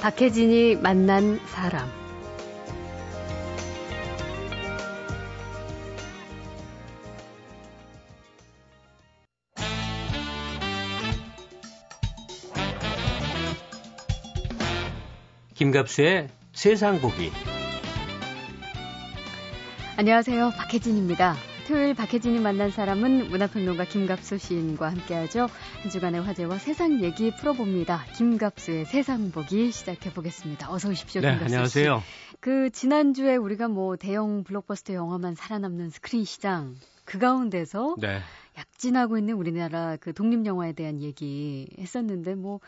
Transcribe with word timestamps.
박혜진이 0.00 0.76
만난 0.76 1.38
사람. 1.46 1.86
김갑수의 15.54 16.28
세상 16.54 16.98
보기. 17.02 17.30
안녕하세요. 19.98 20.52
박혜진입니다. 20.56 21.49
토요일 21.70 21.94
박혜진이 21.94 22.40
만난 22.40 22.72
사람은 22.72 23.28
문화평론가 23.28 23.84
김갑수 23.84 24.38
시인과 24.38 24.90
함께하죠. 24.90 25.46
한 25.82 25.90
주간의 25.90 26.20
화제와 26.20 26.58
세상 26.58 27.00
얘기 27.00 27.30
풀어봅니다. 27.30 28.06
김갑수의 28.16 28.86
세상 28.86 29.30
보기 29.30 29.70
시작해 29.70 30.12
보겠습니다. 30.12 30.68
어서 30.72 30.88
오십시오. 30.88 31.20
네, 31.20 31.28
김갑수 31.28 31.44
안녕하세요. 31.44 32.00
씨. 32.00 32.36
그 32.40 32.70
지난주에 32.70 33.36
우리가 33.36 33.68
뭐 33.68 33.94
대형 33.94 34.42
블록버스터 34.42 34.94
영화만 34.94 35.36
살아남는 35.36 35.90
스크린 35.90 36.24
시장 36.24 36.74
그 37.04 37.20
가운데서 37.20 37.94
네. 38.00 38.18
약진하고 38.58 39.16
있는 39.16 39.34
우리나라 39.34 39.96
그 39.96 40.12
독립 40.12 40.44
영화에 40.46 40.72
대한 40.72 41.00
얘기 41.00 41.68
했었는데 41.78 42.34
뭐 42.34 42.58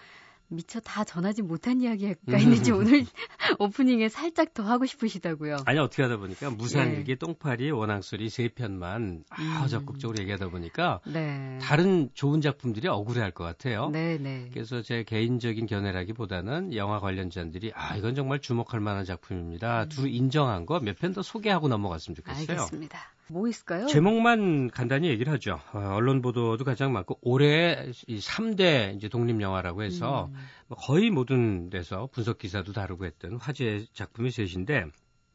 미처 0.52 0.80
다 0.80 1.04
전하지 1.04 1.42
못한 1.42 1.80
이야기가 1.80 2.38
있는지 2.38 2.72
오늘 2.72 3.04
오프닝에 3.58 4.08
살짝 4.08 4.54
더 4.54 4.62
하고 4.62 4.86
싶으시다고요. 4.86 5.56
아니 5.66 5.78
어떻게 5.78 6.02
하다 6.02 6.18
보니까 6.18 6.50
무산일기, 6.50 7.12
네. 7.12 7.14
똥파리, 7.16 7.70
워낭소리 7.70 8.28
세 8.30 8.48
편만 8.48 9.24
아, 9.30 9.62
음. 9.62 9.68
적극적으로 9.68 10.18
얘기하다 10.20 10.48
보니까 10.50 11.00
네. 11.06 11.58
다른 11.62 12.10
좋은 12.14 12.40
작품들이 12.40 12.88
억울해할 12.88 13.30
것 13.32 13.44
같아요. 13.44 13.88
네, 13.90 14.18
네. 14.18 14.48
그래서 14.52 14.82
제 14.82 15.02
개인적인 15.04 15.66
견해라기보다는 15.66 16.74
영화 16.76 17.00
관련자들이 17.00 17.72
아 17.74 17.96
이건 17.96 18.14
정말 18.14 18.40
주목할 18.40 18.80
만한 18.80 19.04
작품입니다. 19.04 19.86
두루 19.86 20.08
인정한 20.08 20.66
거 20.66 20.78
몇 20.80 20.98
편 20.98 21.12
더 21.12 21.22
소개하고 21.22 21.68
넘어갔으면 21.68 22.14
좋겠어요. 22.16 22.44
음. 22.44 22.50
알겠습니다. 22.50 22.98
뭐 23.28 23.48
있을까요? 23.48 23.86
제목만 23.86 24.70
간단히 24.70 25.08
얘기를 25.08 25.32
하죠. 25.32 25.60
어, 25.72 25.78
언론 25.94 26.22
보도도 26.22 26.64
가장 26.64 26.92
많고 26.92 27.18
올해 27.22 27.90
이 28.06 28.18
3대 28.18 28.96
이제 28.96 29.08
독립 29.08 29.40
영화라고 29.40 29.82
해서 29.82 30.28
음. 30.32 30.36
뭐 30.68 30.78
거의 30.78 31.10
모든 31.10 31.70
데서 31.70 32.08
분석 32.12 32.38
기사도 32.38 32.72
다루고 32.72 33.04
했던 33.04 33.36
화제 33.36 33.86
작품이 33.92 34.30
셋인데 34.30 34.86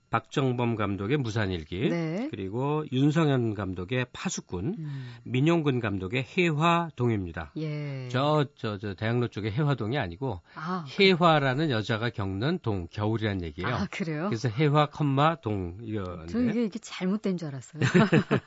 박정범 0.09 0.75
감독의 0.75 1.17
무산일기 1.17 1.89
네. 1.89 2.27
그리고 2.31 2.85
윤성현 2.91 3.53
감독의 3.53 4.07
파수꾼 4.13 4.75
음. 4.79 5.09
민용근 5.23 5.79
감독의 5.79 6.23
해화동입니다. 6.37 7.51
예. 7.57 8.07
저 8.09 8.45
저 8.55 8.77
저 8.77 8.93
대학로 8.93 9.27
쪽의 9.27 9.51
해화동이 9.51 9.97
아니고 9.97 10.41
아, 10.55 10.85
해화라는 10.99 11.69
여자가 11.69 12.09
겪는 12.09 12.59
동 12.59 12.87
겨울이란 12.89 13.41
얘기예요. 13.43 13.75
아 13.75 13.87
그래요? 13.91 14.27
그래서 14.27 14.49
해화 14.49 14.87
컴마 14.87 15.35
동저 15.41 15.83
이거인데 15.85 16.49
이게 16.51 16.63
이게 16.65 16.79
잘못된 16.79 17.37
줄 17.37 17.49
알았어요. 17.49 17.81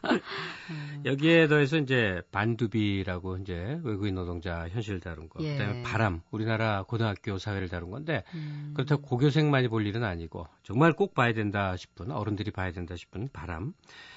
음. 0.71 1.03
여기에 1.05 1.49
더해서 1.49 1.77
이제 1.79 2.23
반두비라고 2.33 3.39
이제 3.39 3.81
외국인 3.83 4.15
노동자 4.15 4.69
현실을 4.69 5.01
다룬 5.01 5.29
거, 5.29 5.43
예. 5.43 5.57
그다음에 5.57 5.83
바람, 5.83 6.21
우리나라 6.31 6.83
고등학교 6.85 7.39
사회를 7.39 7.69
다룬 7.69 7.91
건데 7.91 8.25
음. 8.35 8.73
그렇다고 8.75 9.03
고교생만이 9.03 9.69
볼 9.69 9.87
일은 9.87 10.05
아니고 10.05 10.47
정말 10.63 10.93
꼭 10.93 11.15
봐야 11.15 11.33
된다 11.51 11.77
싶은 11.77 12.11
어른들이 12.11 12.51
봐야 12.51 12.73
된다 12.73 12.97
싶은 12.97 13.29
바람, 13.33 13.75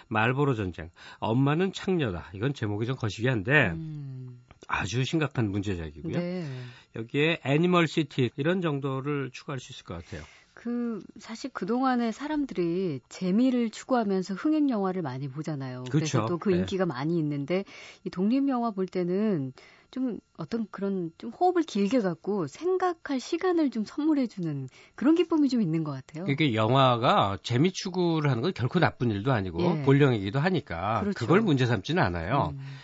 말보로 0.07 0.53
전쟁, 0.53 0.89
엄마는 1.19 1.73
창녀다. 1.73 2.31
이건 2.33 2.53
제목이 2.53 2.85
좀 2.85 2.95
거시기한데 2.95 3.71
음. 3.71 4.43
아주 4.67 5.03
심각한 5.03 5.51
문제작이고요. 5.51 6.17
네. 6.17 6.47
여기에 6.95 7.41
Animal 7.43 7.87
City 7.87 8.31
이런 8.37 8.61
정도를 8.61 9.31
추가할 9.31 9.59
수 9.59 9.73
있을 9.73 9.83
것 9.83 9.95
같아요. 9.95 10.23
그 10.53 11.01
사실 11.17 11.49
그 11.51 11.65
동안에 11.65 12.11
사람들이 12.11 13.01
재미를 13.09 13.69
추구하면서 13.69 14.35
흥행 14.35 14.69
영화를 14.69 15.01
많이 15.01 15.27
보잖아요. 15.27 15.83
그래서 15.89 16.19
그렇죠. 16.19 16.27
또그 16.27 16.49
네. 16.51 16.59
인기가 16.59 16.85
많이 16.85 17.17
있는데 17.17 17.65
이 18.05 18.09
독립 18.09 18.47
영화 18.47 18.71
볼 18.71 18.85
때는 18.85 19.51
좀 19.93 20.19
어떤 20.37 20.65
그런 20.71 21.11
좀 21.19 21.29
호흡을 21.29 21.61
길게 21.61 22.01
갖고 22.01 22.47
생각할 22.47 23.19
시간을 23.19 23.69
좀 23.69 23.85
선물해 23.85 24.25
주는 24.25 24.67
그런 24.95 25.13
기쁨이 25.13 25.49
좀 25.49 25.61
있는 25.61 25.83
것 25.83 25.91
같아요. 25.91 26.25
이게 26.27 26.55
영화가 26.55 27.37
재미 27.43 27.71
추구를 27.71 28.31
하는 28.31 28.41
건 28.41 28.53
결코 28.55 28.79
나쁜 28.79 29.11
일도 29.11 29.31
아니고 29.31 29.61
예. 29.61 29.83
본령이기도 29.83 30.39
하니까 30.39 31.01
그렇죠. 31.01 31.19
그걸 31.19 31.41
문제 31.41 31.67
삼지는 31.67 32.01
않아요. 32.01 32.55
음. 32.57 32.77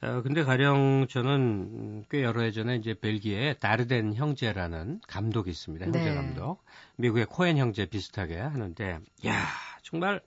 어, 0.00 0.22
근데 0.22 0.42
가령 0.42 1.06
저는 1.08 1.30
음, 1.30 2.04
꽤 2.10 2.24
여러 2.24 2.42
해 2.42 2.50
전에 2.50 2.74
이제 2.74 2.94
벨기에 2.94 3.54
다르덴 3.60 4.14
형제라는 4.14 5.00
감독이 5.06 5.50
있습니다. 5.50 5.86
형제 5.86 6.00
네. 6.00 6.14
감독. 6.14 6.64
미국의 6.96 7.26
코엔 7.26 7.56
형제 7.56 7.86
비슷하게 7.86 8.36
하는데, 8.36 8.98
야 9.26 9.46
정말 9.82 10.20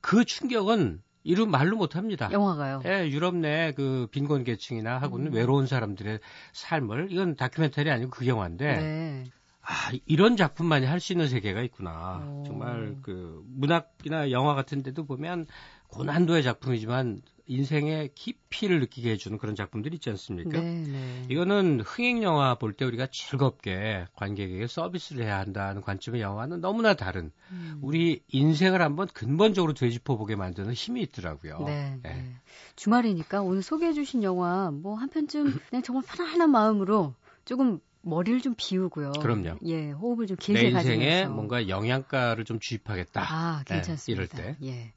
그 0.00 0.24
충격은 0.24 1.02
이루 1.26 1.46
말로 1.46 1.76
못 1.76 1.96
합니다. 1.96 2.28
영화가요. 2.32 2.82
예, 2.86 3.08
유럽 3.08 3.34
내 3.36 3.72
그 3.76 4.06
빈곤 4.12 4.44
계층이나 4.44 4.98
하고는 4.98 5.28
음. 5.28 5.32
외로운 5.34 5.66
사람들의 5.66 6.20
삶을 6.52 7.08
이건 7.10 7.34
다큐멘터리 7.36 7.90
아니고 7.90 8.10
그 8.10 8.26
영화인데 8.26 8.76
네. 8.76 9.24
아, 9.60 9.90
이런 10.06 10.36
작품만이 10.36 10.86
할 10.86 11.00
수 11.00 11.12
있는 11.12 11.28
세계가 11.28 11.60
있구나. 11.62 12.24
오. 12.24 12.44
정말 12.46 12.96
그 13.02 13.42
문학이나 13.48 14.30
영화 14.30 14.54
같은 14.54 14.82
데도 14.84 15.04
보면 15.04 15.46
고난도의 15.88 16.44
작품이지만 16.44 17.20
인생의 17.46 18.10
깊이를 18.14 18.80
느끼게 18.80 19.10
해주는 19.12 19.38
그런 19.38 19.54
작품들이 19.54 19.94
있지 19.96 20.10
않습니까? 20.10 20.60
네, 20.60 20.82
네. 20.86 21.22
이거는 21.28 21.80
흥행 21.80 22.22
영화 22.22 22.54
볼 22.56 22.72
때 22.76 22.84
우리가 22.84 23.06
즐겁게 23.10 24.06
관객에게 24.14 24.66
서비스를 24.66 25.24
해야 25.24 25.38
한다는 25.38 25.80
관점의 25.82 26.20
영화는 26.20 26.60
너무나 26.60 26.94
다른 26.94 27.30
음. 27.50 27.78
우리 27.82 28.22
인생을 28.28 28.82
한번 28.82 29.06
근본적으로 29.14 29.72
되짚어 29.74 30.16
보게 30.16 30.36
만드는 30.36 30.72
힘이 30.72 31.02
있더라고요. 31.02 31.58
네, 31.66 31.98
예. 32.04 32.08
네. 32.08 32.32
주말이니까 32.76 33.42
오늘 33.42 33.62
소개해 33.62 33.92
주신 33.92 34.22
영화 34.22 34.70
뭐 34.70 34.96
한 34.96 35.08
편쯤 35.08 35.58
그냥 35.70 35.82
정말 35.82 36.02
편안한 36.06 36.50
마음으로 36.50 37.14
조금 37.44 37.80
머리를 38.02 38.40
좀 38.40 38.54
비우고요. 38.56 39.12
그럼요. 39.20 39.58
예, 39.66 39.90
호흡을 39.90 40.26
좀내 40.26 40.38
길게 40.40 40.68
인생에 40.68 40.96
가지면서. 40.96 41.34
뭔가 41.34 41.68
영양가를 41.68 42.44
좀 42.44 42.58
주입하겠다. 42.60 43.20
아, 43.20 43.64
예, 43.70 43.74
괜찮습니다. 43.74 44.22
이럴 44.22 44.28
때. 44.28 44.56
예. 44.64 44.92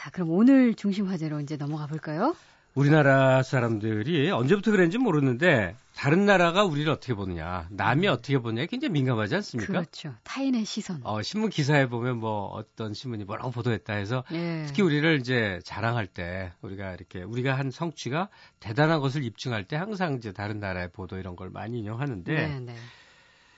자, 0.00 0.08
그럼 0.08 0.30
오늘 0.30 0.72
중심 0.72 1.08
화제로 1.08 1.40
이제 1.40 1.58
넘어가 1.58 1.86
볼까요? 1.86 2.34
우리나라 2.74 3.42
사람들이 3.42 4.30
언제부터 4.30 4.70
그랬는지 4.70 4.96
모르는데 4.96 5.76
다른 5.94 6.24
나라가 6.24 6.64
우리를 6.64 6.90
어떻게 6.90 7.12
보느냐, 7.12 7.66
남이 7.68 8.08
어떻게 8.08 8.38
보느냐에 8.38 8.64
굉장히 8.64 8.92
민감하지 8.92 9.34
않습니까? 9.34 9.70
그렇죠. 9.74 10.14
타인의 10.22 10.64
시선. 10.64 11.02
어, 11.04 11.20
신문 11.20 11.50
기사에 11.50 11.86
보면 11.86 12.16
뭐 12.16 12.46
어떤 12.46 12.94
신문이 12.94 13.24
뭐라고 13.24 13.50
보도했다 13.50 13.92
해서 13.92 14.24
예. 14.32 14.64
특히 14.66 14.80
우리를 14.80 15.20
이제 15.20 15.60
자랑할 15.64 16.06
때 16.06 16.50
우리가 16.62 16.94
이렇게 16.94 17.22
우리가 17.22 17.58
한 17.58 17.70
성취가 17.70 18.30
대단한 18.58 19.00
것을 19.00 19.22
입증할 19.22 19.64
때 19.64 19.76
항상 19.76 20.14
이제 20.14 20.32
다른 20.32 20.60
나라의 20.60 20.92
보도 20.92 21.18
이런 21.18 21.36
걸 21.36 21.50
많이 21.50 21.78
인용하는데 21.78 22.32
네, 22.32 22.60
네. 22.60 22.74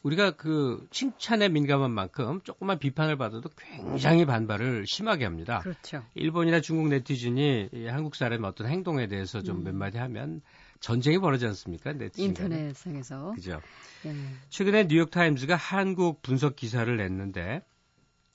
우리가 0.03 0.33
그 0.33 0.87
칭찬에 0.91 1.49
민감한 1.49 1.91
만큼 1.91 2.41
조금만 2.43 2.79
비판을 2.79 3.17
받아도 3.17 3.49
굉장히 3.57 4.25
반발을 4.25 4.85
심하게 4.87 5.25
합니다. 5.25 5.61
그렇죠. 5.61 6.05
일본이나 6.15 6.61
중국 6.61 6.89
네티즌이 6.89 7.69
이 7.73 7.87
한국 7.87 8.17
사람의 8.17 8.49
어떤 8.49 8.67
행동에 8.67 9.07
대해서 9.07 9.43
좀 9.43 9.59
음. 9.59 9.65
몇 9.65 9.75
마디 9.75 9.99
하면 9.99 10.43
전쟁이 10.81 11.19
벌어지지 11.19 11.47
않습니까? 11.47 11.93
네티즌. 11.93 12.25
인터넷상에서. 12.25 13.33
그죠. 13.37 13.61
예. 14.05 14.15
최근에 14.49 14.89
뉴욕 14.89 15.11
타임즈가 15.11 15.55
한국 15.55 16.23
분석 16.23 16.57
기사를 16.57 16.95
냈는데 16.97 17.63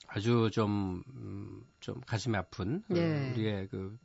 아주 0.08 0.50
좀, 0.54 1.04
음, 1.16 1.64
좀 1.82 2.00
가슴이 2.06 2.38
아픈 2.38 2.84
어, 2.90 2.96
예. 2.96 3.32
우리의 3.34 3.68
그 3.68 3.98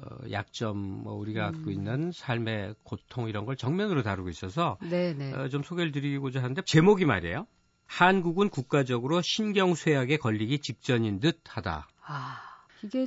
어, 0.00 0.30
약점, 0.30 0.78
뭐 0.78 1.14
우리가 1.14 1.52
갖고 1.52 1.70
음. 1.70 1.72
있는 1.72 2.12
삶의 2.12 2.74
고통 2.82 3.28
이런 3.28 3.44
걸 3.46 3.56
정면으로 3.56 4.02
다루고 4.02 4.28
있어서 4.28 4.78
네, 4.82 5.14
네. 5.14 5.32
어, 5.32 5.48
좀 5.48 5.62
소개를 5.62 5.92
드리고자 5.92 6.42
하는데 6.42 6.62
제목이 6.62 7.04
말이에요. 7.04 7.46
한국은 7.86 8.48
국가적으로 8.50 9.22
신경쇠약에 9.22 10.16
걸리기 10.16 10.58
직전인 10.60 11.20
듯하다. 11.20 11.88
아, 12.06 12.38
이게 12.82 13.06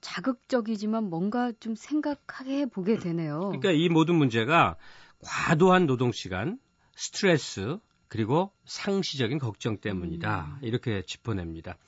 자극적이지만 0.00 1.04
뭔가 1.04 1.52
좀 1.60 1.74
생각하게 1.74 2.66
보게 2.66 2.98
되네요. 2.98 3.40
그러니까 3.40 3.70
이 3.72 3.88
모든 3.88 4.16
문제가 4.16 4.76
과도한 5.20 5.86
노동 5.86 6.12
시간, 6.12 6.58
스트레스, 6.94 7.78
그리고 8.08 8.52
상시적인 8.66 9.38
걱정 9.38 9.78
때문이다. 9.78 10.58
음. 10.60 10.66
이렇게 10.66 11.02
짚어냅니다. 11.06 11.78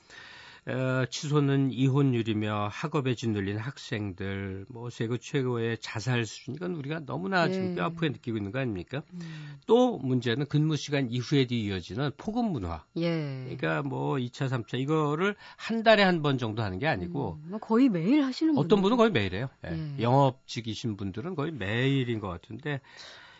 어, 0.67 1.05
치솟는 1.11 1.69
이혼율이며 1.71 2.69
학업에 2.71 3.13
짓눌린 3.13 3.57
학생들, 3.57 4.65
뭐 4.69 4.89
세계 4.89 5.17
최고의 5.19 5.77
자살 5.79 6.25
수준 6.25 6.55
이건 6.55 6.73
우리가 6.73 7.01
너무나 7.05 7.47
지금 7.49 7.69
예. 7.69 7.75
뼈아프게 7.75 8.09
느끼고 8.09 8.37
있는 8.37 8.51
거 8.51 8.57
아닙니까? 8.59 9.03
음, 9.13 9.59
또 9.67 9.99
문제는 9.99 10.47
근무 10.47 10.75
시간 10.75 11.11
이후에도 11.11 11.53
이어지는 11.53 12.11
폭음 12.17 12.45
문화. 12.51 12.83
예. 12.97 13.43
그러니까 13.43 13.83
뭐 13.83 14.15
2차, 14.15 14.49
3차 14.49 14.79
이거를 14.79 15.35
한 15.55 15.83
달에 15.83 16.01
한 16.01 16.23
번 16.23 16.39
정도 16.39 16.63
하는 16.63 16.79
게 16.79 16.87
아니고 16.87 17.37
음, 17.43 17.49
뭐 17.51 17.59
거의 17.59 17.87
매일 17.89 18.23
하시는 18.23 18.57
어떤 18.57 18.81
분은 18.81 18.97
거의 18.97 19.11
매일 19.11 19.35
해요. 19.35 19.49
예. 19.67 19.71
예. 19.99 20.01
영업직이신 20.01 20.97
분들은 20.97 21.35
거의 21.35 21.51
매일인 21.51 22.19
것 22.19 22.27
같은데 22.27 22.81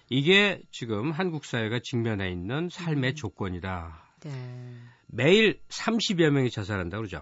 이게 0.09 0.61
지금 0.69 1.09
한국 1.09 1.45
사회가 1.45 1.79
직면해 1.79 2.29
있는 2.29 2.69
삶의 2.71 3.11
음. 3.11 3.15
조건이다. 3.15 4.03
네. 4.21 4.31
매일 5.07 5.59
30여 5.69 6.29
명이 6.29 6.49
자살한다 6.51 6.97
그러죠. 6.97 7.21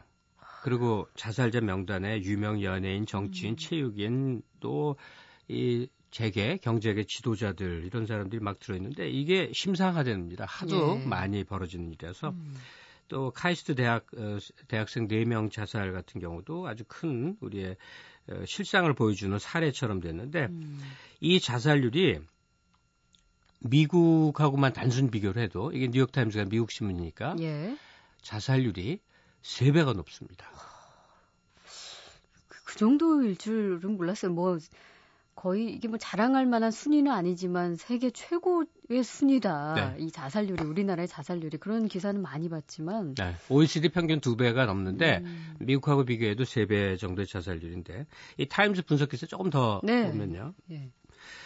그리고 0.63 1.07
자살자 1.15 1.61
명단에 1.61 2.21
유명 2.21 2.61
연예인, 2.63 3.05
정치인, 3.05 3.53
음. 3.53 3.57
체육인 3.57 4.41
또 4.59 4.95
이 5.47 5.87
재계, 6.11 6.57
경제계 6.57 7.05
지도자들 7.07 7.83
이런 7.85 8.05
사람들이 8.05 8.41
막 8.41 8.59
들어있는데 8.59 9.09
이게 9.09 9.51
심상화됩니다. 9.53 10.45
하도 10.45 10.99
예. 11.01 11.05
많이 11.07 11.43
벌어지는 11.43 11.91
일이라서 11.91 12.29
음. 12.29 12.55
또 13.07 13.31
카이스트 13.31 13.75
대학 13.75 14.05
어, 14.15 14.37
대학생 14.67 15.07
4명 15.07 15.51
자살 15.51 15.91
같은 15.91 16.21
경우도 16.21 16.67
아주 16.67 16.83
큰 16.87 17.35
우리의 17.41 17.75
어, 18.29 18.43
실상을 18.45 18.91
보여주는 18.93 19.37
사례처럼 19.37 19.99
됐는데 19.99 20.45
음. 20.45 20.79
이 21.19 21.39
자살률이 21.39 22.19
미국하고만 23.63 24.73
단순 24.73 25.09
비교를 25.09 25.41
해도 25.41 25.71
이게 25.71 25.87
뉴욕타임즈가 25.87 26.45
미국 26.45 26.71
신문이니까 26.71 27.35
예. 27.39 27.77
자살률이 28.21 28.99
3배가 29.41 29.95
높습니다. 29.95 30.47
그, 32.47 32.63
그 32.65 32.77
정도일 32.77 33.37
줄은 33.37 33.97
몰랐어요. 33.97 34.31
뭐 34.31 34.57
거의 35.35 35.73
이게 35.73 35.87
뭐 35.87 35.97
자랑할 35.97 36.45
만한 36.45 36.71
순위는 36.71 37.11
아니지만 37.11 37.75
세계 37.75 38.11
최고의 38.11 39.03
순위다. 39.03 39.73
네. 39.97 40.03
이 40.03 40.11
자살률이 40.11 40.63
우리나라의 40.63 41.07
자살률이 41.07 41.57
그런 41.57 41.87
기사는 41.87 42.21
많이 42.21 42.49
봤지만 42.49 43.15
네. 43.15 43.35
OECD 43.49 43.89
평균 43.89 44.21
두 44.21 44.37
배가 44.37 44.65
넘는데 44.65 45.21
음. 45.23 45.55
미국하고 45.59 46.05
비교해도 46.05 46.45
세배 46.45 46.97
정도의 46.97 47.27
자살률인데 47.27 48.05
이 48.37 48.45
타임즈 48.47 48.83
분석 48.83 49.09
기사 49.09 49.25
조금 49.25 49.49
더 49.49 49.81
네. 49.83 50.11
보면요. 50.11 50.53
네. 50.67 50.91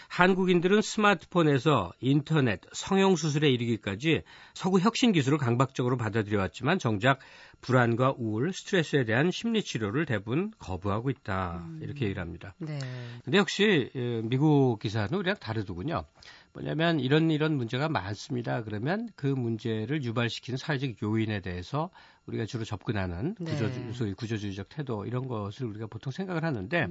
한국인들은 0.10 0.82
스마트폰에서 0.82 1.92
인터넷, 2.00 2.62
성형수술에 2.72 3.50
이르기까지 3.50 4.24
서구 4.54 4.80
혁신 4.80 5.12
기술을 5.12 5.38
강박적으로 5.38 5.98
받아들여왔지만 5.98 6.80
정작 6.80 7.20
불안과 7.62 8.14
우울, 8.18 8.54
스트레스에 8.54 9.04
대한 9.04 9.32
심리 9.32 9.64
치료를 9.64 10.06
대부분 10.06 10.52
거부하고 10.60 11.10
있다. 11.10 11.66
음. 11.68 11.80
이렇게 11.82 12.06
얘기를 12.06 12.22
합니다. 12.22 12.54
네. 12.60 12.80
근데 13.24 13.38
역시 13.38 13.90
미국 14.24 14.80
기사는 14.80 15.12
우리랑 15.12 15.38
다르더군요. 15.40 16.06
뭐냐면 16.54 17.00
이런 17.00 17.30
이런 17.30 17.56
문제가 17.56 17.90
많습니다. 17.90 18.64
그러면 18.64 19.10
그 19.16 19.28
문제를 19.28 20.04
유발시키는 20.04 20.58
사회적 20.58 21.02
요인에 21.04 21.42
대해서 21.42 21.90
우리가 22.26 22.46
주로 22.46 22.64
접근하는 22.64 23.36
네. 23.40 23.52
구조, 23.52 23.94
소위 23.94 24.14
구조주의적 24.14 24.70
태도 24.70 25.06
이런 25.06 25.28
것을 25.28 25.66
우리가 25.66 25.88
보통 25.88 26.12
생각을 26.12 26.44
하는데 26.44 26.88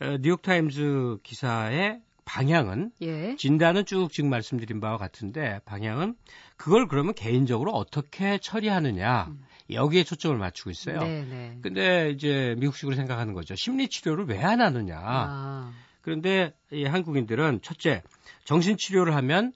음. 0.00 0.18
뉴욕타임즈 0.20 1.18
기사에 1.22 2.00
방향은 2.24 2.90
예. 3.02 3.36
진단은 3.36 3.84
쭉 3.86 4.10
지금 4.12 4.30
말씀드린 4.30 4.80
바와 4.80 4.96
같은데 4.96 5.60
방향은 5.64 6.14
그걸 6.56 6.88
그러면 6.88 7.14
개인적으로 7.14 7.72
어떻게 7.72 8.38
처리하느냐 8.38 9.26
음. 9.28 9.44
여기에 9.70 10.04
초점을 10.04 10.36
맞추고 10.36 10.70
있어요. 10.70 11.00
네네. 11.00 11.24
네. 11.24 11.58
근데 11.62 12.10
이제 12.10 12.54
미국식으로 12.58 12.96
생각하는 12.96 13.32
거죠. 13.34 13.54
심리 13.54 13.88
치료를 13.88 14.26
왜 14.26 14.42
안 14.44 14.60
하느냐. 14.60 14.98
아. 15.02 15.72
그런데 16.02 16.52
이 16.70 16.84
한국인들은 16.84 17.60
첫째 17.62 18.02
정신 18.44 18.76
치료를 18.76 19.14
하면 19.16 19.52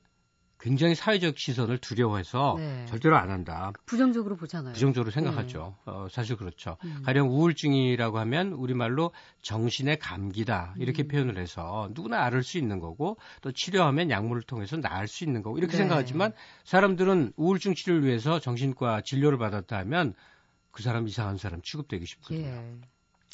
굉장히 0.60 0.94
사회적 0.94 1.38
시선을 1.38 1.78
두려워해서 1.78 2.56
네. 2.58 2.84
절대로 2.86 3.16
안 3.16 3.30
한다. 3.30 3.72
부정적으로 3.86 4.36
보잖아요. 4.36 4.72
부정적으로 4.74 5.10
생각하죠. 5.12 5.76
네. 5.86 5.92
어, 5.92 6.08
사실 6.10 6.36
그렇죠. 6.36 6.76
음. 6.84 7.02
가령 7.04 7.28
우울증이라고 7.28 8.18
하면 8.18 8.52
우리말로 8.52 9.12
정신의 9.42 10.00
감기다 10.00 10.74
이렇게 10.78 11.04
음. 11.04 11.08
표현을 11.08 11.38
해서 11.38 11.88
누구나 11.92 12.24
앓을 12.24 12.42
수 12.42 12.58
있는 12.58 12.80
거고 12.80 13.18
또 13.40 13.52
치료하면 13.52 14.10
약물을 14.10 14.42
통해서 14.42 14.76
나을 14.76 15.06
수 15.06 15.22
있는 15.22 15.42
거고 15.42 15.58
이렇게 15.58 15.72
네. 15.72 15.78
생각하지만 15.78 16.32
사람들은 16.64 17.34
우울증 17.36 17.74
치료를 17.74 18.04
위해서 18.04 18.40
정신과 18.40 19.02
진료를 19.04 19.38
받았다 19.38 19.78
하면 19.78 20.14
그 20.72 20.82
사람 20.82 21.06
이상한 21.06 21.38
사람 21.38 21.62
취급되기 21.62 22.04
쉽거든요. 22.04 22.46
예. 22.46 22.78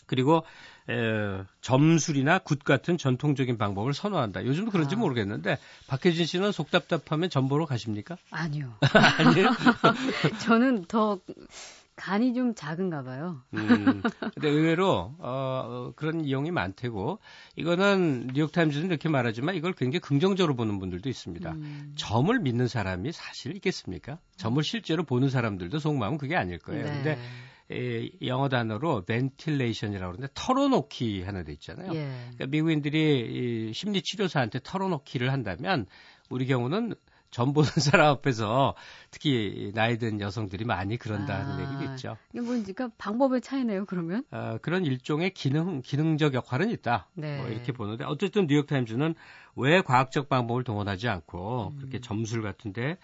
그리고 0.06 0.44
에, 0.90 1.44
점술이나 1.60 2.38
굿 2.38 2.62
같은 2.62 2.98
전통적인 2.98 3.56
방법을 3.56 3.94
선호한다. 3.94 4.44
요즘도 4.44 4.70
그런지 4.70 4.96
아. 4.96 4.98
모르겠는데 4.98 5.58
박혜진 5.86 6.26
씨는 6.26 6.52
속 6.52 6.70
답답하면 6.70 7.30
점보러 7.30 7.66
가십니까? 7.66 8.16
아니요. 8.30 8.74
아니요. 9.18 9.50
저는 10.44 10.84
더 10.86 11.18
간이 11.96 12.34
좀 12.34 12.54
작은가 12.54 13.02
봐요. 13.04 13.40
음, 13.54 14.02
근데 14.34 14.48
의외로 14.48 15.14
어, 15.18 15.18
어, 15.20 15.92
그런 15.94 16.24
이용이 16.24 16.50
많대고 16.50 17.20
이거는 17.56 18.30
뉴욕타임즈는 18.34 18.88
이렇게 18.88 19.08
말하지만 19.08 19.54
이걸 19.54 19.72
굉장히 19.72 20.00
긍정적으로 20.00 20.56
보는 20.56 20.80
분들도 20.80 21.08
있습니다. 21.08 21.52
음. 21.52 21.92
점을 21.94 22.36
믿는 22.38 22.66
사람이 22.66 23.12
사실 23.12 23.54
있겠습니까? 23.56 24.18
점을 24.36 24.60
실제로 24.64 25.04
보는 25.04 25.30
사람들도 25.30 25.78
속마음은 25.78 26.18
그게 26.18 26.34
아닐 26.34 26.58
거예요. 26.58 26.84
네. 26.84 26.90
근데 26.90 27.10
에, 27.12 27.18
영어 28.22 28.48
단어로 28.48 29.04
ventilation이라고 29.04 30.12
그러는데 30.12 30.32
털어놓기 30.34 31.22
하나 31.22 31.42
돼 31.42 31.52
있잖아요. 31.52 31.94
예. 31.94 32.10
그러니까 32.34 32.46
미국인들이 32.46 33.68
이 33.68 33.72
심리 33.72 34.02
치료사한테 34.02 34.60
털어놓기를 34.62 35.32
한다면 35.32 35.86
우리 36.28 36.46
경우는 36.46 36.94
전 37.34 37.52
보는 37.52 37.68
사람 37.82 38.12
앞에서 38.12 38.76
특히 39.10 39.72
나이 39.74 39.98
든 39.98 40.20
여성들이 40.20 40.64
많이 40.64 40.96
그런다는 40.96 41.66
아, 41.66 41.80
얘기겠죠. 41.80 42.16
이게 42.30 42.40
뭐, 42.40 42.50
그러니까 42.50 42.90
방법의 42.96 43.40
차이네요, 43.40 43.86
그러면? 43.86 44.24
어, 44.30 44.58
그런 44.62 44.84
일종의 44.84 45.34
기능, 45.34 45.82
기능적 45.82 46.34
역할은 46.34 46.70
있다. 46.70 47.08
네. 47.14 47.38
뭐 47.38 47.48
이렇게 47.48 47.72
보는데, 47.72 48.04
어쨌든 48.04 48.46
뉴욕타임즈는 48.46 49.16
왜 49.56 49.82
과학적 49.82 50.28
방법을 50.28 50.62
동원하지 50.62 51.08
않고 51.08 51.72
음. 51.72 51.78
그렇게 51.78 52.00
점술 52.00 52.40
같은데 52.40 52.98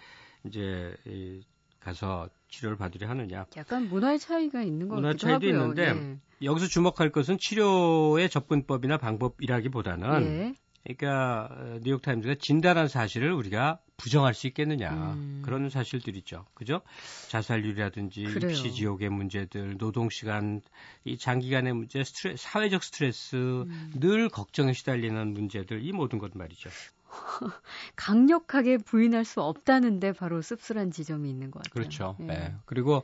이제 0.45 0.95
이, 1.07 1.43
가서 1.81 2.29
치료를 2.51 2.77
받으려 2.77 3.09
하느냐. 3.09 3.47
약간 3.57 3.89
문화의 3.89 4.19
차이가 4.19 4.63
있는 4.63 4.89
것 4.89 4.97
문화 4.97 5.15
차이도 5.15 5.35
하고요. 5.35 5.51
있는데 5.51 5.89
예. 5.89 6.19
여기서 6.43 6.67
주목할 6.67 7.11
것은 7.11 7.39
치료의 7.39 8.29
접근법이나 8.29 8.99
방법이라기보다는 8.99 10.23
예. 10.23 10.55
그러니까 10.85 11.49
어, 11.51 11.79
뉴욕 11.83 12.01
타임즈가 12.01 12.37
진단한 12.41 12.89
사실을 12.89 13.33
우리가 13.33 13.79
부정할 13.97 14.33
수 14.33 14.47
있겠느냐 14.47 14.91
음. 15.13 15.43
그런 15.45 15.69
사실들이죠. 15.69 16.47
그죠? 16.55 16.81
자살률이라든지 17.29 18.25
그래요. 18.25 18.51
입시 18.51 18.73
지옥의 18.73 19.11
문제들, 19.11 19.77
노동 19.77 20.09
시간, 20.09 20.63
이 21.05 21.19
장기간의 21.19 21.75
문제, 21.75 22.03
스트레스, 22.03 22.43
사회적 22.43 22.83
스트레스, 22.83 23.37
음. 23.37 23.93
늘 23.95 24.31
걱정에 24.31 24.73
시달리는 24.73 25.35
문제들 25.35 25.85
이 25.85 25.93
모든 25.93 26.19
것 26.19 26.31
말이죠. 26.35 26.71
강력하게 28.01 28.79
부인할 28.79 29.27
수 29.27 29.43
없다는데 29.43 30.13
바로 30.13 30.41
씁쓸한 30.41 30.91
지점이 30.91 31.29
있는 31.29 31.51
것 31.51 31.63
같아요. 31.63 31.75
그렇죠. 31.75 32.17
예. 32.21 32.25
네. 32.25 32.55
그리고 32.65 33.03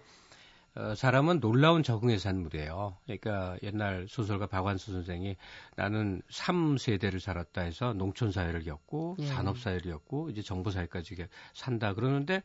어, 0.74 0.94
사람은 0.94 1.40
놀라운 1.40 1.82
적응의 1.82 2.18
산물이에요. 2.18 2.96
그러니까 3.04 3.58
옛날 3.62 4.06
소설가 4.08 4.46
박완수 4.46 4.92
선생이 4.92 5.36
나는 5.76 6.22
3세대를 6.30 7.20
살았다 7.20 7.60
해서 7.60 7.92
농촌 7.92 8.32
사회를 8.32 8.62
겪고 8.64 9.16
예. 9.20 9.26
산업 9.26 9.58
사회를 9.58 9.92
겪고 9.92 10.30
이제 10.30 10.40
정보 10.40 10.70
사회까지 10.70 11.14
산다 11.52 11.92
그러는데 11.92 12.42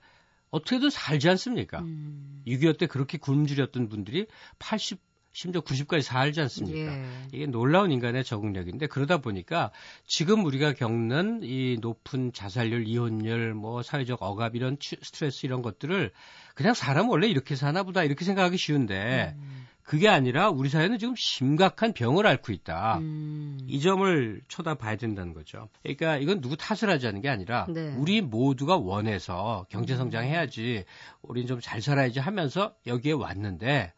어떻게든 0.50 0.90
살지 0.90 1.30
않습니까? 1.30 1.80
음. 1.80 2.44
6.25 2.48 2.78
때 2.80 2.88
그렇게 2.88 3.18
굶주렸던 3.18 3.88
분들이 3.88 4.28
80 4.60 5.00
심지어 5.34 5.62
90까지 5.62 6.02
살지 6.02 6.42
않습니까? 6.42 6.94
예. 6.94 7.06
이게 7.32 7.46
놀라운 7.46 7.92
인간의 7.92 8.24
적응력인데 8.24 8.88
그러다 8.88 9.20
보니까 9.20 9.72
지금 10.06 10.46
우리가 10.46 10.74
겪는 10.74 11.42
이 11.44 11.78
높은 11.80 12.34
자살률, 12.34 12.88
이혼율, 12.88 13.54
뭐 13.54 13.82
사회적 13.82 14.22
억압 14.22 14.56
이런 14.56 14.78
스트레스 14.82 15.46
이런 15.46 15.62
것들을 15.62 16.12
그냥 16.56 16.74
사람 16.74 17.10
원래 17.10 17.28
이렇게 17.28 17.56
사나 17.56 17.84
보다 17.84 18.04
이렇게 18.04 18.26
생각하기 18.26 18.58
쉬운데 18.58 19.36
음. 19.38 19.68
그게 19.84 20.08
아니라 20.08 20.50
우리 20.50 20.70
사회는 20.70 21.00
지금 21.00 21.16
심각한 21.18 21.94
병을 21.94 22.28
앓고 22.28 22.52
있다. 22.52 23.00
음. 23.00 23.58
이 23.68 23.80
점을 23.82 24.42
쳐다봐야 24.48 24.96
된다는 24.96 25.34
거죠. 25.34 25.70
그러니까 25.82 26.18
이건 26.18 26.40
누구 26.42 26.56
탓을 26.56 26.90
하자는 26.94 27.22
게 27.22 27.30
아니라 27.30 27.66
네. 27.70 27.94
우리 27.98 28.22
모두가 28.22 28.78
원해서 28.78 29.66
경제 29.70 29.96
성장해야지, 29.96 30.86
우리는 31.22 31.48
좀잘 31.48 31.82
살아야지 31.82 32.20
하면서 32.20 32.74
여기에 32.86 33.14
왔는데 33.14 33.94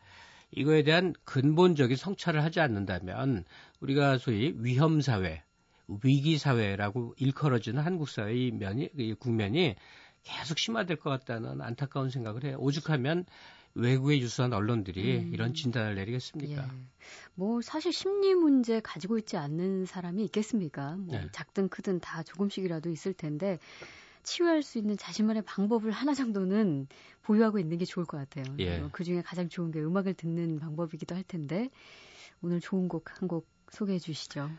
이거에 0.55 0.83
대한 0.83 1.13
근본적인 1.25 1.95
성찰을 1.95 2.43
하지 2.43 2.59
않는다면 2.59 3.45
우리가 3.79 4.17
소위 4.17 4.53
위험 4.57 5.01
사회, 5.01 5.43
위기 6.03 6.37
사회라고 6.37 7.13
일컬어지는 7.17 7.83
한국 7.83 8.09
사회의 8.09 8.51
면이 8.51 9.15
국면이 9.19 9.75
계속 10.23 10.57
심화될 10.57 10.97
것 10.97 11.09
같다는 11.09 11.61
안타까운 11.61 12.09
생각을 12.09 12.45
해요. 12.45 12.57
오죽하면 12.59 13.25
외국의 13.75 14.21
유수한 14.21 14.53
언론들이 14.53 15.17
음. 15.17 15.33
이런 15.33 15.53
진단을 15.53 15.95
내리겠습니까? 15.95 16.63
예. 16.63 16.67
뭐 17.33 17.61
사실 17.61 17.91
심리 17.91 18.35
문제 18.35 18.79
가지고 18.79 19.17
있지 19.17 19.35
않는 19.35 19.85
사람이 19.85 20.23
있겠습니까? 20.25 20.95
뭐 20.97 21.17
네. 21.17 21.27
작든 21.31 21.69
크든 21.69 21.99
다 21.99 22.23
조금씩이라도 22.23 22.89
있을 22.91 23.13
텐데 23.13 23.57
치유할 24.23 24.63
수 24.63 24.77
있는 24.77 24.97
자신만의 24.97 25.43
방법을 25.43 25.91
하나 25.91 26.13
정도는 26.13 26.87
보유하고 27.21 27.59
있는 27.59 27.77
게 27.77 27.85
좋을 27.85 28.05
것 28.05 28.17
같아요. 28.17 28.55
예. 28.59 28.79
뭐그 28.79 29.03
중에 29.03 29.21
가장 29.21 29.49
좋은 29.49 29.71
게 29.71 29.79
음악을 29.81 30.13
듣는 30.15 30.59
방법이기도 30.59 31.15
할 31.15 31.23
텐데 31.23 31.69
오늘 32.41 32.59
좋은 32.59 32.87
곡 32.87 33.05
한 33.11 33.27
곡 33.27 33.47
소개해 33.71 33.99
주시죠. 33.99 34.49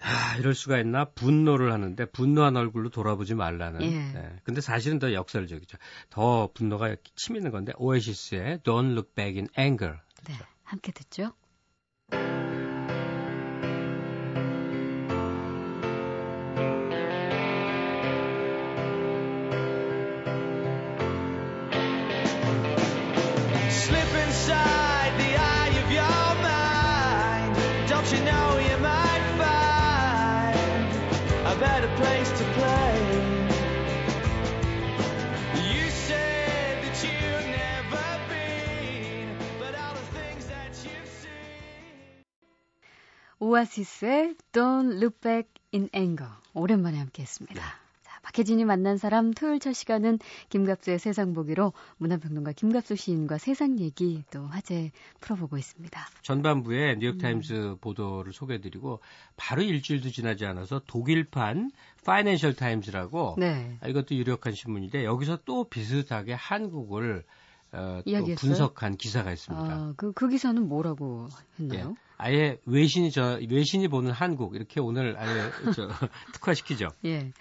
아, 0.00 0.36
이럴 0.38 0.54
수가 0.54 0.78
있나? 0.78 1.06
분노를 1.06 1.72
하는데 1.72 2.04
분노한 2.04 2.54
얼굴로 2.56 2.90
돌아보지 2.90 3.34
말라는. 3.34 3.80
예. 3.82 3.88
네. 4.12 4.36
근데 4.44 4.60
사실은 4.60 4.98
더 4.98 5.12
역설적이죠. 5.14 5.78
더 6.10 6.50
분노가 6.52 6.96
치미는 7.14 7.50
건데 7.50 7.72
오에시스의 7.78 8.58
Don't 8.58 8.92
Look 8.92 9.14
Back 9.14 9.38
in 9.38 9.48
Anger. 9.58 9.98
네, 10.28 10.34
함께 10.64 10.92
듣죠. 10.92 11.32
오아시스의 43.38 44.36
Don't 44.52 44.96
Look 44.96 45.20
Back 45.20 45.50
in 45.74 45.88
Anger 45.94 46.32
오랜만에 46.54 46.98
함께했습니다. 46.98 47.54
네. 47.54 47.60
자, 48.02 48.20
박혜진이 48.22 48.64
만난 48.64 48.96
사람 48.96 49.32
토요일 49.32 49.60
첫 49.60 49.74
시간은 49.74 50.18
김갑수의 50.48 50.98
세상 50.98 51.34
보기로 51.34 51.74
문화평론가 51.98 52.52
김갑수 52.52 52.96
시인과 52.96 53.36
세상 53.36 53.78
얘기 53.78 54.24
또 54.30 54.46
화제 54.46 54.90
풀어보고 55.20 55.58
있습니다. 55.58 56.00
전반부에 56.22 56.96
뉴욕타임스 56.96 57.52
음. 57.52 57.76
보도를 57.78 58.32
소개해드리고 58.32 59.00
바로 59.36 59.62
일주일도 59.62 60.08
지나지 60.10 60.46
않아서 60.46 60.80
독일판 60.86 61.70
파이낸셜 62.06 62.54
타임즈라고 62.54 63.34
네. 63.38 63.78
이것도 63.86 64.14
유력한 64.14 64.54
신문인데 64.54 65.04
여기서 65.04 65.40
또 65.44 65.64
비슷하게 65.64 66.32
한국을 66.32 67.24
어, 67.72 68.00
또 68.06 68.34
분석한 68.36 68.96
기사가 68.96 69.32
있습니다. 69.32 69.66
아, 69.66 69.92
그, 69.96 70.12
그 70.12 70.28
기사는 70.28 70.66
뭐라고 70.66 71.28
했나요? 71.58 71.94
예. 71.98 72.05
아예 72.18 72.58
외신이 72.66 73.10
저 73.10 73.38
외신이 73.48 73.88
보는 73.88 74.12
한국 74.12 74.54
이렇게 74.54 74.80
오늘 74.80 75.16
아예 75.18 75.50
저 75.76 75.88
특화시키죠. 76.32 76.88
예. 77.04 77.32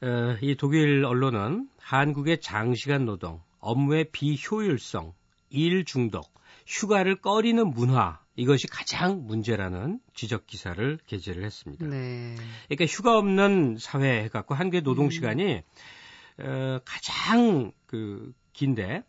어, 0.00 0.36
이 0.40 0.54
독일 0.56 1.04
언론은 1.04 1.68
한국의 1.80 2.40
장시간 2.40 3.04
노동, 3.04 3.40
업무의 3.58 4.10
비효율성, 4.12 5.12
일 5.50 5.84
중독, 5.84 6.32
휴가를 6.66 7.16
꺼리는 7.16 7.68
문화 7.68 8.20
이것이 8.36 8.68
가장 8.68 9.26
문제라는 9.26 9.98
지적 10.14 10.46
기사를 10.46 10.98
게재를 11.06 11.44
했습니다. 11.44 11.84
네. 11.86 12.36
그러니까 12.68 12.86
휴가 12.86 13.18
없는 13.18 13.78
사회 13.80 14.22
해갖고 14.24 14.54
한국의 14.54 14.82
노동 14.82 15.10
시간이 15.10 15.62
음. 16.38 16.44
어, 16.46 16.78
가장 16.84 17.72
그 17.86 18.32
긴데 18.52 18.98
어, 18.98 19.02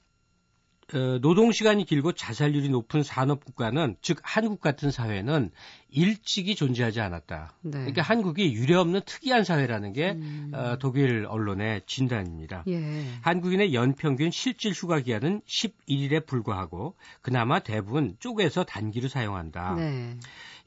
노동 1.21 1.51
시간이 1.51 1.85
길고 1.85 2.13
자살률이 2.13 2.69
높은 2.69 3.03
산업 3.03 3.45
국가는 3.45 3.95
즉 4.01 4.19
한국 4.23 4.59
같은 4.59 4.89
사회는 4.89 5.51
일찍이 5.91 6.55
존재하지 6.55 7.01
않았다. 7.01 7.53
네. 7.61 7.71
그러니까 7.71 8.01
한국이 8.01 8.53
유례없는 8.53 9.01
특이한 9.05 9.43
사회라는 9.43 9.93
게 9.93 10.11
음. 10.11 10.51
어, 10.53 10.77
독일 10.79 11.25
언론의 11.27 11.81
진단입니다. 11.85 12.63
예. 12.67 13.03
한국인의 13.21 13.73
연평균 13.73 14.31
실질 14.31 14.71
휴가 14.71 14.99
기간은 14.99 15.41
11일에 15.47 16.25
불과하고 16.25 16.95
그나마 17.21 17.59
대부분 17.59 18.15
쪼개서 18.19 18.65
단기로 18.65 19.09
사용한다. 19.09 19.75
네. 19.75 20.15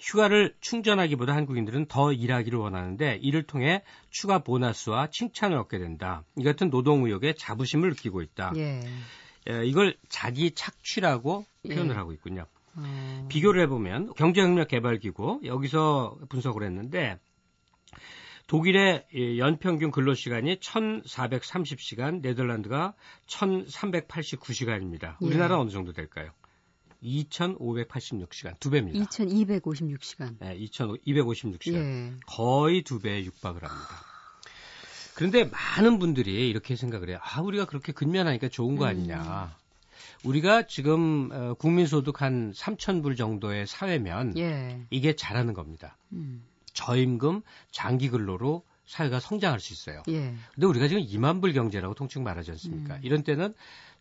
휴가를 0.00 0.54
충전하기보다 0.60 1.32
한국인들은 1.34 1.86
더 1.86 2.12
일하기를 2.12 2.58
원하는데 2.58 3.18
이를 3.22 3.44
통해 3.44 3.82
추가 4.10 4.40
보너스와 4.40 5.08
칭찬을 5.10 5.56
얻게 5.56 5.78
된다. 5.78 6.24
이 6.36 6.42
같은 6.42 6.70
노동 6.70 7.04
의욕에 7.04 7.34
자부심을 7.34 7.90
느끼고 7.90 8.22
있다. 8.22 8.52
예. 8.56 8.80
예, 9.50 9.64
이걸 9.64 9.96
자기 10.08 10.52
착취라고 10.52 11.44
표현을 11.66 11.94
예. 11.94 11.98
하고 11.98 12.12
있군요. 12.12 12.46
어... 12.74 13.26
비교를 13.28 13.62
해보면 13.62 14.14
경제협력개발기구 14.14 15.40
여기서 15.44 16.18
분석을 16.28 16.62
했는데 16.62 17.18
독일의 18.46 19.06
연평균 19.38 19.90
근로시간이 19.90 20.56
1,430시간, 20.56 22.20
네덜란드가 22.20 22.94
1,389시간입니다. 23.26 25.16
우리나라 25.20 25.56
예. 25.56 25.60
어느 25.60 25.70
정도 25.70 25.92
될까요? 25.92 26.32
2,586시간, 27.02 28.58
두 28.60 28.70
배입니다. 28.70 28.98
2,256시간. 29.06 30.36
네, 30.38 30.58
2,256시간. 30.58 31.74
예. 31.74 32.12
거의 32.26 32.82
두 32.82 33.00
배에 33.00 33.24
육박을 33.24 33.62
합니다. 33.64 34.11
그런데 35.14 35.44
많은 35.44 35.98
분들이 35.98 36.48
이렇게 36.48 36.76
생각을 36.76 37.08
해요. 37.10 37.18
아, 37.22 37.40
우리가 37.40 37.66
그렇게 37.66 37.92
근면하니까 37.92 38.48
좋은 38.48 38.76
거 38.76 38.86
아니냐. 38.86 39.52
음. 39.56 39.62
우리가 40.24 40.66
지금 40.66 41.30
어, 41.32 41.54
국민소득 41.54 42.22
한 42.22 42.52
3천 42.52 43.02
불 43.02 43.16
정도의 43.16 43.66
사회면 43.66 44.38
예. 44.38 44.80
이게 44.90 45.14
잘하는 45.14 45.52
겁니다. 45.52 45.96
음. 46.12 46.44
저임금 46.72 47.42
장기 47.70 48.08
근로로 48.08 48.64
사회가 48.86 49.20
성장할 49.20 49.60
수 49.60 49.72
있어요. 49.72 50.02
예. 50.08 50.34
근데 50.54 50.66
우리가 50.66 50.88
지금 50.88 51.02
2만 51.02 51.40
불 51.40 51.52
경제라고 51.52 51.94
통칭 51.94 52.22
말하지 52.22 52.50
않습니까? 52.52 52.96
음. 52.96 53.00
이런 53.02 53.22
때는 53.22 53.54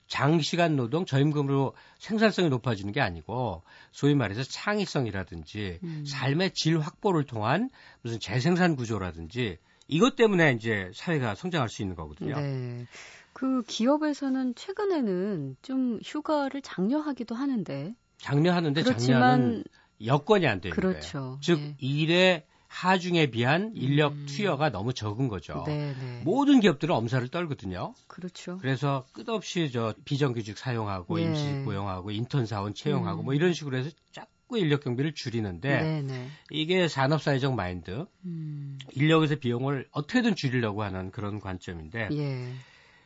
장시간 0.08 0.76
노동 0.76 1.06
저임금으로 1.06 1.74
생산성이 1.98 2.50
높아지는 2.50 2.92
게 2.92 3.00
아니고 3.00 3.64
소위 3.92 4.14
말해서 4.14 4.44
창의성이라든지 4.44 5.80
음. 5.84 6.04
삶의 6.06 6.52
질 6.54 6.80
확보를 6.80 7.24
통한 7.24 7.70
무슨 8.02 8.20
재생산 8.20 8.76
구조라든지 8.76 9.58
이것 9.92 10.16
때문에 10.16 10.54
이제 10.54 10.90
사회가 10.96 11.36
성장할 11.36 11.70
수 11.70 11.82
있는 11.84 11.96
거거든요. 11.96 12.40
네. 12.40 12.88
그 13.34 13.62
기업에서는 13.68 14.56
최근에는 14.56 15.58
좀 15.62 16.00
휴가를 16.04 16.62
장려하기도 16.62 17.36
하는데 17.36 17.94
장려하는데 18.18 18.84
장려하는 18.84 19.64
여건이 20.04 20.48
안 20.48 20.62
되는 20.62 20.76
그렇죠. 20.76 21.20
거예요. 21.20 21.38
즉 21.42 21.60
네. 21.60 21.76
일의 21.80 22.46
하중에 22.68 23.28
비한 23.28 23.74
인력 23.76 24.14
음. 24.14 24.26
투여가 24.30 24.70
너무 24.70 24.94
적은 24.94 25.28
거죠. 25.28 25.64
네네. 25.66 25.94
네. 25.94 26.22
모든 26.24 26.62
기업들은 26.62 26.96
엄살을 26.96 27.28
떨거든요. 27.28 27.94
그렇죠. 28.08 28.60
그래서 28.60 29.06
끝없이 29.12 29.72
저 29.74 29.94
비정규직 30.06 30.58
사용하고 30.58 31.18
네. 31.18 31.24
임시 31.24 31.66
고용하고 31.66 32.12
인턴 32.12 32.46
사원 32.46 32.74
채용하고 32.74 33.24
음. 33.24 33.26
뭐 33.26 33.34
이런 33.34 33.54
식으로 33.54 33.76
해서 33.76 33.90
쫙 34.14 34.28
자꾸 34.52 34.60
인력 34.60 34.84
경비를 34.84 35.14
줄이는데 35.14 35.82
네네. 35.82 36.28
이게 36.52 36.90
산업 36.90 37.22
사회적 37.22 37.56
마인드, 37.56 38.06
음. 38.26 38.78
인력에서 38.92 39.36
비용을 39.36 39.88
어떻게든 39.92 40.36
줄이려고 40.36 40.84
하는 40.84 41.10
그런 41.12 41.40
관점인데 41.40 42.10
예. 42.12 42.54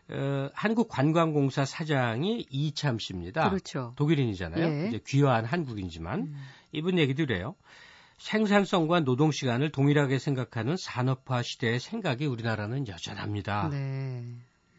어, 0.10 0.50
한국관광공사 0.54 1.66
사장이 1.66 2.48
이참 2.50 2.98
씨입니다. 2.98 3.50
그렇죠. 3.50 3.94
독일인이잖아요. 3.96 4.66
예. 4.66 4.88
이제 4.88 5.00
귀화한 5.06 5.46
한국인지만 5.46 6.22
음. 6.22 6.36
이분 6.72 6.98
얘기도 6.98 7.24
이래요. 7.24 7.56
생산성과 8.18 9.02
노동 9.02 9.32
시간을 9.32 9.72
동일하게 9.72 10.18
생각하는 10.18 10.78
산업화 10.78 11.44
시대의 11.44 11.80
생각이 11.80 12.26
우리나라는 12.26 12.88
여전합니다. 12.88 13.70
네. 13.70 14.24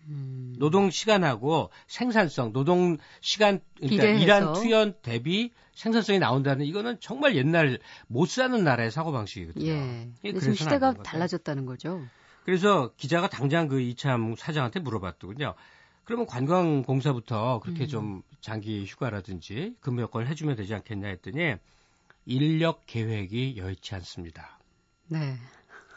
음. 0.08 0.54
노동 0.58 0.90
시간하고 0.90 1.70
생산성, 1.86 2.52
노동 2.52 2.98
시간 3.20 3.60
그러니까 3.78 4.04
일한 4.04 4.52
투연 4.52 4.94
대비 5.02 5.52
생산성이 5.74 6.18
나온다는 6.18 6.64
이거는 6.64 6.98
정말 7.00 7.36
옛날 7.36 7.78
못 8.06 8.28
사는 8.28 8.62
나라의 8.62 8.90
사고 8.90 9.12
방식이거든요. 9.12 9.66
예. 9.66 10.08
그래서 10.22 10.54
시대가 10.54 10.94
달라졌다는 10.94 11.66
거죠. 11.66 12.02
그래서 12.44 12.92
기자가 12.96 13.28
당장 13.28 13.68
그 13.68 13.80
이참 13.80 14.36
사장한테 14.36 14.80
물어봤더군요. 14.80 15.54
그러면 16.04 16.26
관광공사부터 16.26 17.58
그렇게 17.60 17.84
음. 17.84 17.88
좀 17.88 18.22
장기 18.40 18.84
휴가라든지 18.84 19.74
근무 19.80 20.00
여건을 20.02 20.28
해주면 20.28 20.54
되지 20.54 20.72
않겠냐 20.74 21.08
했더니 21.08 21.56
인력 22.24 22.86
계획이 22.86 23.56
여의치 23.56 23.94
않습니다. 23.96 24.58
네. 25.08 25.36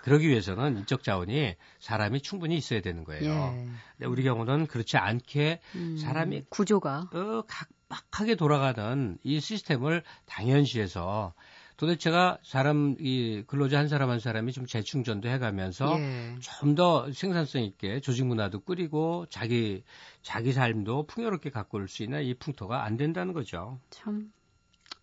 그러기 0.02 0.28
위해서는 0.28 0.78
인적 0.78 1.04
자원이 1.04 1.56
사람이 1.80 2.22
충분히 2.22 2.58
있어야 2.58 2.82
되는 2.82 3.04
거예요. 3.04 3.24
예. 3.24 3.70
근데 3.98 4.08
우리 4.08 4.24
경우는 4.24 4.68
그렇지 4.68 4.98
않게 4.98 5.60
음, 5.76 5.98
사람이 5.98 6.46
구조가 6.50 7.10
어, 7.14 7.44
각박하게 7.48 8.36
돌아가는 8.36 9.18
이 9.24 9.40
시스템을 9.40 10.04
당연시해서 10.26 11.34
도대체가 11.80 12.40
사람 12.44 12.98
이 13.00 13.44
근로자 13.48 13.80
한 13.80 13.88
사람 13.88 14.10
한 14.10 14.20
사람이 14.20 14.52
좀 14.52 14.66
재충전도 14.66 15.30
해가면서 15.30 15.98
예. 15.98 16.36
좀더 16.42 17.10
생산성 17.14 17.64
있게 17.64 18.02
조직 18.02 18.26
문화도 18.26 18.62
꾸리고 18.62 19.28
자기 19.30 19.84
자기 20.22 20.52
삶도 20.52 21.08
풍요롭게 21.08 21.52
가꿀 21.52 21.88
수 21.88 22.04
있는 22.04 22.24
이 22.24 22.34
풍토가 22.34 22.84
안 22.84 22.98
된다는 22.98 23.34
거죠. 23.34 23.80
참 23.92 24.34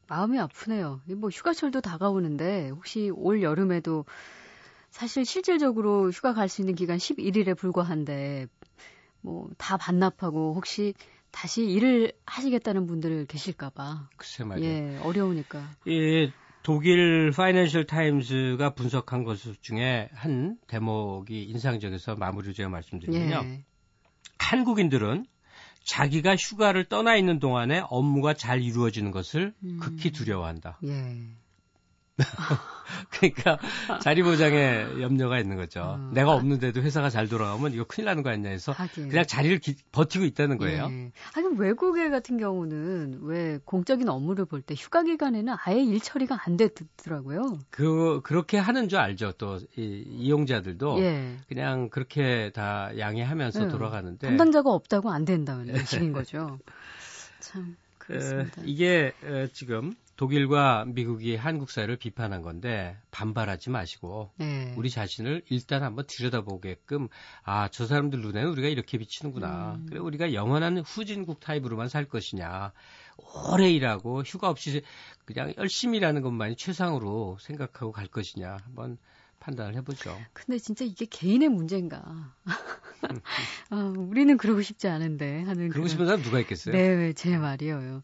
마음이 0.08 0.38
아프네요. 0.38 1.00
뭐 1.16 1.30
휴가철도 1.30 1.80
다가오는데 1.80 2.68
혹시 2.68 3.10
올 3.14 3.42
여름에도 3.42 4.04
사실 4.96 5.24
실질적으로 5.26 6.10
휴가 6.10 6.32
갈 6.32 6.48
수 6.48 6.62
있는 6.62 6.74
기간 6.74 6.96
11일에 6.96 7.56
불과한데 7.56 8.46
뭐 9.20 9.48
다 9.58 9.76
반납하고 9.76 10.54
혹시 10.54 10.94
다시 11.30 11.66
일을 11.66 12.12
하시겠다는 12.24 12.86
분들 12.86 13.26
계실까봐. 13.26 14.08
글쎄 14.16 14.44
말이에요. 14.44 14.94
예, 14.94 14.98
어려우니까. 15.02 15.68
예, 15.88 16.32
독일 16.62 17.30
파이낸셜 17.30 17.86
타임즈가 17.86 18.70
분석한 18.74 19.24
것 19.24 19.36
중에 19.60 20.08
한 20.14 20.56
대목이 20.66 21.44
인상적에서 21.44 22.16
마무리 22.16 22.54
제가 22.54 22.70
말씀드리면요. 22.70 23.42
예. 23.44 23.64
한국인들은 24.38 25.26
자기가 25.84 26.36
휴가를 26.36 26.88
떠나 26.88 27.16
있는 27.16 27.38
동안에 27.38 27.82
업무가 27.90 28.32
잘 28.32 28.62
이루어지는 28.62 29.10
것을 29.10 29.52
음. 29.62 29.78
극히 29.80 30.10
두려워한다. 30.12 30.78
예. 30.84 31.36
그러니까 33.10 33.58
자리 34.00 34.22
보장에 34.22 35.02
염려가 35.02 35.38
있는 35.38 35.56
거죠. 35.56 35.80
어. 35.82 36.10
내가 36.12 36.32
없는데도 36.34 36.80
회사가 36.82 37.10
잘 37.10 37.28
돌아가면 37.28 37.72
이거 37.72 37.84
큰일 37.84 38.06
나는 38.06 38.22
거 38.22 38.30
아니냐 38.30 38.48
해서 38.50 38.72
하긴. 38.72 39.08
그냥 39.08 39.26
자리를 39.26 39.58
기, 39.58 39.74
버티고 39.92 40.24
있다는 40.24 40.56
거예요. 40.56 40.88
예. 40.90 41.12
하긴 41.34 41.56
외국에 41.58 42.08
같은 42.10 42.38
경우는 42.38 43.20
왜 43.22 43.58
공적인 43.64 44.08
업무를 44.08 44.44
볼 44.44 44.62
때 44.62 44.74
휴가 44.74 45.02
기간에는 45.02 45.54
아예 45.64 45.80
일 45.82 46.00
처리가 46.00 46.38
안 46.44 46.56
되더라고요. 46.56 47.58
그 47.70 48.20
그렇게 48.24 48.56
하는 48.58 48.88
줄 48.88 48.98
알죠. 48.98 49.32
또 49.32 49.58
이, 49.76 50.04
이용자들도 50.08 51.00
예. 51.00 51.36
그냥 51.48 51.88
그렇게 51.90 52.50
다 52.54 52.90
양해하면서 52.98 53.64
예. 53.64 53.68
돌아가는데 53.68 54.26
담당자가 54.28 54.70
없다고 54.70 55.10
안 55.10 55.24
된다는 55.24 55.74
식인 55.84 56.12
거죠. 56.12 56.58
참 57.40 57.76
그렇습니다. 58.06 58.62
에, 58.62 58.64
이게 58.66 59.12
에, 59.24 59.48
지금 59.52 59.94
독일과 60.16 60.86
미국이 60.86 61.36
한국 61.36 61.70
사회를 61.70 61.96
비판한 61.96 62.40
건데 62.40 62.96
반발하지 63.10 63.68
마시고 63.68 64.30
네. 64.38 64.72
우리 64.76 64.88
자신을 64.88 65.42
일단 65.50 65.82
한번 65.82 66.06
들여다보게끔 66.08 67.08
아 67.42 67.68
저 67.70 67.86
사람들 67.86 68.20
눈에는 68.20 68.50
우리가 68.50 68.68
이렇게 68.68 68.96
비치는구나. 68.96 69.74
음. 69.74 69.86
그래 69.88 70.00
우리가 70.00 70.32
영원한 70.32 70.78
후진국 70.78 71.40
타입으로만 71.40 71.88
살 71.88 72.06
것이냐. 72.06 72.72
오래 73.50 73.70
일하고 73.70 74.22
휴가 74.22 74.48
없이 74.48 74.82
그냥 75.26 75.52
열심히 75.58 75.98
일하는 75.98 76.22
것만이 76.22 76.56
최상으로 76.56 77.36
생각하고 77.40 77.92
갈 77.92 78.06
것이냐. 78.06 78.56
한번 78.64 78.96
판단을 79.46 79.76
해보죠. 79.76 80.18
근데 80.32 80.58
진짜 80.58 80.84
이게 80.84 81.06
개인의 81.06 81.48
문제인가? 81.48 82.02
아, 83.70 83.76
우리는 83.96 84.36
그러고 84.36 84.60
싶지 84.60 84.88
않은데 84.88 85.42
하는. 85.42 85.68
그러고 85.68 85.86
싶은 85.86 86.06
사람 86.06 86.20
누가 86.22 86.40
있겠어요? 86.40 86.74
네, 86.74 87.12
제 87.12 87.36
말이에요. 87.38 88.02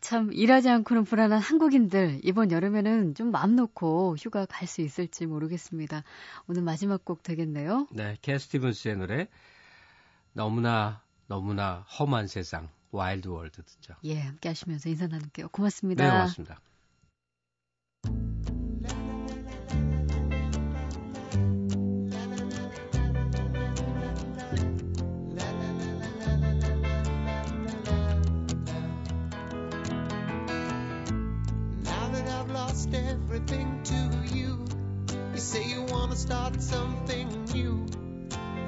참 0.00 0.32
일하지 0.32 0.70
않고는 0.70 1.04
불안한 1.04 1.40
한국인들 1.40 2.20
이번 2.22 2.50
여름에는 2.52 3.14
좀 3.14 3.30
마음 3.32 3.56
놓고 3.56 4.16
휴가 4.18 4.46
갈 4.46 4.66
수 4.66 4.80
있을지 4.80 5.26
모르겠습니다. 5.26 6.04
오늘 6.46 6.62
마지막 6.62 7.04
곡 7.04 7.22
되겠네요. 7.22 7.88
네, 7.92 8.16
캣 8.22 8.38
스티븐스의 8.38 8.96
노래 8.96 9.28
너무나 10.32 11.02
너무나 11.26 11.84
험한 11.98 12.28
세상 12.28 12.70
Wild 12.92 13.28
World 13.28 13.62
듣죠. 13.62 13.94
예, 14.04 14.20
함께 14.20 14.48
하시면서 14.48 14.88
인사 14.88 15.06
나눌게요. 15.06 15.48
고맙습니다. 15.48 16.04
네, 16.04 16.10
고맙습니다. 16.10 16.60
Lost 32.88 32.94
everything 32.94 33.82
to 33.84 34.36
you. 34.36 34.64
You 35.32 35.38
say 35.38 35.64
you 35.64 35.82
wanna 35.92 36.16
start 36.16 36.60
something 36.60 37.28
new, 37.52 37.86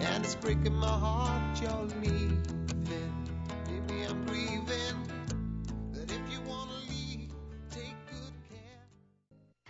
and 0.01 0.25
it's 0.25 0.37
breaking 0.37 0.75
my 0.75 0.87
heart 0.87 1.61
you're 1.61 1.89
leaving. 2.03 2.43
Maybe 3.67 4.07
I'm 4.09 4.25
grieving, 4.27 4.97
but 5.93 6.11
if 6.11 6.21
you 6.33 6.41
wanna 6.49 6.79
leave, 6.89 7.33
take 7.71 7.97
good 8.11 8.35
care. 8.49 8.79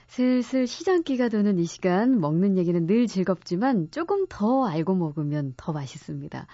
슬슬 0.08 0.66
시장기가 0.66 1.28
도는 1.28 1.58
이 1.58 1.64
시간 1.64 2.20
먹는 2.20 2.58
얘기는 2.58 2.86
늘 2.86 3.06
즐겁지만 3.06 3.90
조금 3.90 4.26
더 4.28 4.66
알고 4.66 4.94
먹으면 4.94 5.54
더 5.56 5.72
맛있습니다. 5.72 6.46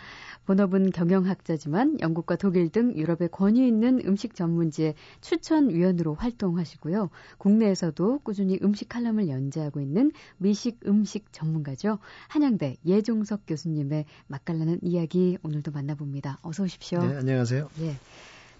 본업은 0.46 0.92
경영학자지만 0.92 2.00
영국과 2.00 2.36
독일 2.36 2.70
등 2.70 2.96
유럽의 2.96 3.28
권위 3.30 3.66
있는 3.66 4.00
음식 4.06 4.34
전문지의 4.34 4.94
추천위원으로 5.20 6.14
활동하시고요. 6.14 7.10
국내에서도 7.38 8.20
꾸준히 8.20 8.58
음식 8.62 8.88
칼럼을 8.88 9.28
연재하고 9.28 9.80
있는 9.80 10.12
미식 10.38 10.80
음식 10.86 11.32
전문가죠. 11.32 11.98
한양대 12.28 12.76
예종석 12.86 13.42
교수님의 13.46 14.04
맛깔나는 14.28 14.78
이야기 14.82 15.36
오늘도 15.42 15.72
만나봅니다. 15.72 16.38
어서 16.42 16.62
오십시오. 16.62 17.00
네, 17.04 17.16
안녕하세요. 17.16 17.68
예. 17.80 17.96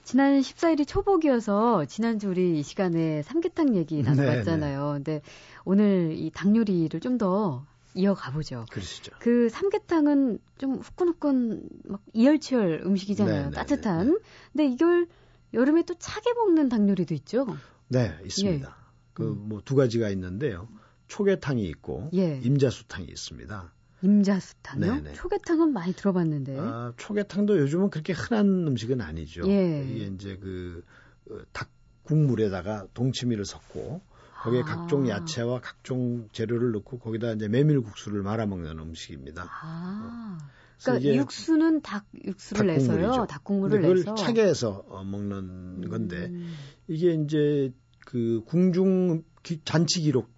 지난 0.03 0.41
14일이 0.41 0.87
초복이어서 0.87 1.85
지난주 1.87 2.29
우리 2.29 2.61
이 2.61 2.63
시간에 2.63 3.23
삼계탕 3.23 3.75
얘기 3.75 4.03
나눠봤잖아요. 4.03 4.93
네, 4.93 4.99
네. 4.99 5.05
근데 5.05 5.23
오늘 5.65 6.13
이 6.17 6.31
닭 6.31 6.55
요리를 6.55 7.01
좀 7.01 7.19
더 7.19 7.65
이어가 7.97 8.31
보죠. 8.33 8.65
그러시죠. 8.71 9.13
그 9.21 9.49
삼계탕은 9.49 10.39
좀 10.59 10.77
후끈후끈 10.77 11.69
막 11.85 12.03
이열치열 12.13 12.83
음식이잖아요. 12.85 13.35
네네, 13.37 13.51
네, 13.51 13.55
따뜻한. 13.55 14.07
네네. 14.07 14.19
근데 14.53 14.67
이걸 14.67 15.07
여름에 15.55 15.83
또 15.85 15.95
차게 15.99 16.35
먹는 16.35 16.69
닭 16.69 16.89
요리도 16.89 17.15
있죠. 17.15 17.47
네, 17.89 18.17
있습니다. 18.25 18.69
예. 18.69 18.87
그뭐 19.15 19.63
두 19.65 19.75
가지가 19.75 20.11
있는데요. 20.11 20.69
초계탕이 21.09 21.63
있고 21.71 22.11
예. 22.15 22.41
임자수탕이 22.43 23.07
있습니다. 23.07 23.73
임자수탕요? 24.03 24.95
네네. 24.95 25.13
초계탕은 25.15 25.73
많이 25.73 25.95
들어봤는데. 25.95 26.59
아, 26.59 26.93
초계탕도 26.97 27.59
요즘은 27.59 27.91
그렇게 27.91 28.13
흔한 28.13 28.67
음식은 28.67 29.01
아니죠. 29.01 29.43
예. 29.49 29.87
이게 29.89 30.07
이제 30.07 30.37
그닭 30.37 31.69
어, 31.69 31.77
국물에다가 32.03 32.87
동치미를 32.95 33.45
섞고 33.45 34.01
거기에 34.43 34.61
아. 34.61 34.65
각종 34.65 35.09
야채와 35.09 35.61
각종 35.61 36.29
재료를 36.33 36.73
넣고 36.73 36.99
거기다 36.99 37.33
이제 37.33 37.49
메밀국수를 37.49 38.23
말아 38.23 38.47
먹는 38.47 38.79
음식입니다. 38.79 39.49
아. 39.63 40.39
그러니까 40.83 41.15
육수는 41.15 41.81
닭 41.81 42.05
육수를 42.25 42.67
내서요. 42.67 43.27
닭국물을 43.29 43.81
그걸 43.81 43.97
내서 43.97 44.15
차게 44.15 44.43
해서 44.43 44.85
어, 44.89 45.03
먹는 45.05 45.89
건데 45.89 46.27
음. 46.27 46.55
이게 46.87 47.15
이제 47.15 47.73
그 48.05 48.43
궁중 48.47 49.23
잔치 49.65 50.03
기록 50.03 50.31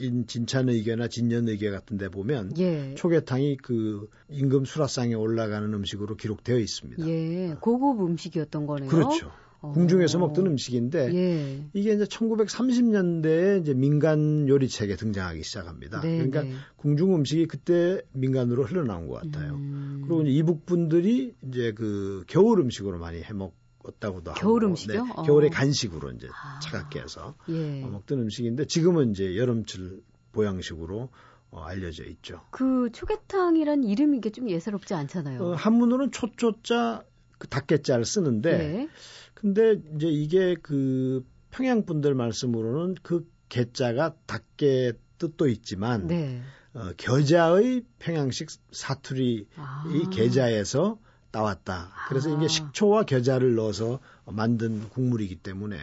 인 0.00 0.26
진찬의계나 0.26 1.06
진년의계 1.06 1.70
같은 1.70 1.98
데 1.98 2.08
보면 2.08 2.58
예. 2.58 2.94
초계탕이 2.96 3.58
그 3.58 4.10
임금 4.28 4.64
수라상에 4.64 5.14
올라가는 5.14 5.72
음식으로 5.72 6.16
기록되어 6.16 6.58
있습니다. 6.58 7.06
예. 7.06 7.54
고급 7.60 8.04
음식이었던 8.04 8.66
거네요. 8.66 8.90
그렇죠. 8.90 9.30
궁중에서 9.72 10.18
먹던 10.18 10.46
음식인데 10.46 11.14
예. 11.14 11.64
이게 11.72 11.92
이제 11.92 12.04
1930년대에 12.04 13.60
이제 13.60 13.74
민간 13.74 14.48
요리책에 14.48 14.96
등장하기 14.96 15.42
시작합니다. 15.42 16.00
네, 16.00 16.16
그러니까 16.16 16.42
네. 16.42 16.52
궁중 16.76 17.14
음식이 17.14 17.46
그때 17.46 18.00
민간으로 18.12 18.64
흘러나온 18.64 19.06
것 19.08 19.22
같아요. 19.22 19.54
음. 19.54 20.02
그리고 20.04 20.22
이제 20.22 20.30
이북 20.30 20.66
분들이 20.66 21.34
이제 21.48 21.72
그 21.72 22.24
겨울 22.26 22.60
음식으로 22.60 22.98
많이 22.98 23.22
해먹 23.22 23.54
었다고도 23.86 24.30
하고 24.30 24.40
겨울 24.40 24.64
음식이요? 24.64 25.04
네, 25.04 25.12
어. 25.14 25.22
겨울에 25.22 25.48
간식으로 25.50 26.10
이제 26.12 26.28
아. 26.30 26.58
차갑게 26.60 27.00
해서 27.00 27.34
예. 27.50 27.82
어, 27.82 27.88
먹던 27.88 28.18
음식인데 28.20 28.66
지금은 28.66 29.10
이제 29.10 29.36
여름철 29.36 30.00
보양식으로 30.32 31.10
어, 31.50 31.60
알려져 31.62 32.04
있죠. 32.04 32.40
그 32.50 32.90
초계탕이란 32.92 33.84
이름이 33.84 34.20
게좀 34.20 34.50
예사롭지 34.50 34.94
않잖아요. 34.94 35.42
어, 35.42 35.54
한문으로는 35.54 36.10
초초자 36.10 37.04
그 37.38 37.48
닭게자를 37.48 38.04
쓰는데 38.04 38.50
예. 38.50 38.88
근데 39.34 39.80
이제 39.96 40.08
이게 40.08 40.56
그 40.62 41.24
평양 41.50 41.84
분들 41.84 42.14
말씀으로는 42.14 42.96
그 43.02 43.28
개자가 43.48 44.14
닭개 44.26 44.92
뜻도 45.18 45.48
있지만 45.48 46.06
네. 46.06 46.40
어, 46.72 46.90
겨자의 46.96 47.84
평양식 47.98 48.48
사투리 48.72 49.46
아. 49.56 49.84
이 49.92 50.10
계자에서 50.10 50.98
나왔다. 51.30 51.90
그래서 52.08 52.32
아. 52.32 52.36
이게 52.36 52.48
식초와 52.48 53.04
겨자를 53.04 53.54
넣어서 53.54 54.00
만든 54.24 54.88
국물이기 54.88 55.36
때문에 55.36 55.76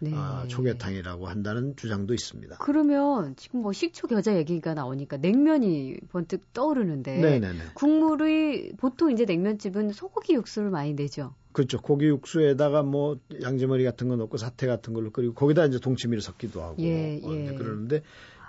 네. 0.00 0.12
어, 0.14 0.44
초계탕이라고 0.48 1.26
한다는 1.26 1.74
주장도 1.76 2.12
있습니다. 2.12 2.58
그러면 2.58 3.34
지금 3.36 3.62
뭐 3.62 3.72
식초 3.72 4.08
겨자 4.08 4.36
얘기가 4.36 4.74
나오니까 4.74 5.16
냉면이 5.16 5.96
번뜩 6.10 6.52
떠오르는데 6.52 7.18
네네네. 7.18 7.58
국물이 7.74 8.72
보통 8.76 9.10
이제 9.10 9.24
냉면집은 9.24 9.92
소고기 9.92 10.34
육수를 10.34 10.70
많이 10.70 10.92
내죠. 10.94 11.34
그렇죠. 11.56 11.80
고기 11.80 12.04
육수에다가 12.08 12.82
뭐 12.82 13.18
양지머리 13.40 13.82
같은 13.82 14.08
거 14.08 14.16
넣고 14.16 14.36
사태 14.36 14.66
같은 14.66 14.92
걸로 14.92 15.10
끓이고 15.10 15.32
거기다 15.32 15.64
이제 15.64 15.78
동치미를 15.78 16.20
섞기도 16.20 16.60
하고 16.60 16.76
예, 16.80 17.18
어, 17.24 17.32
예. 17.32 17.54
그러는데 17.54 18.02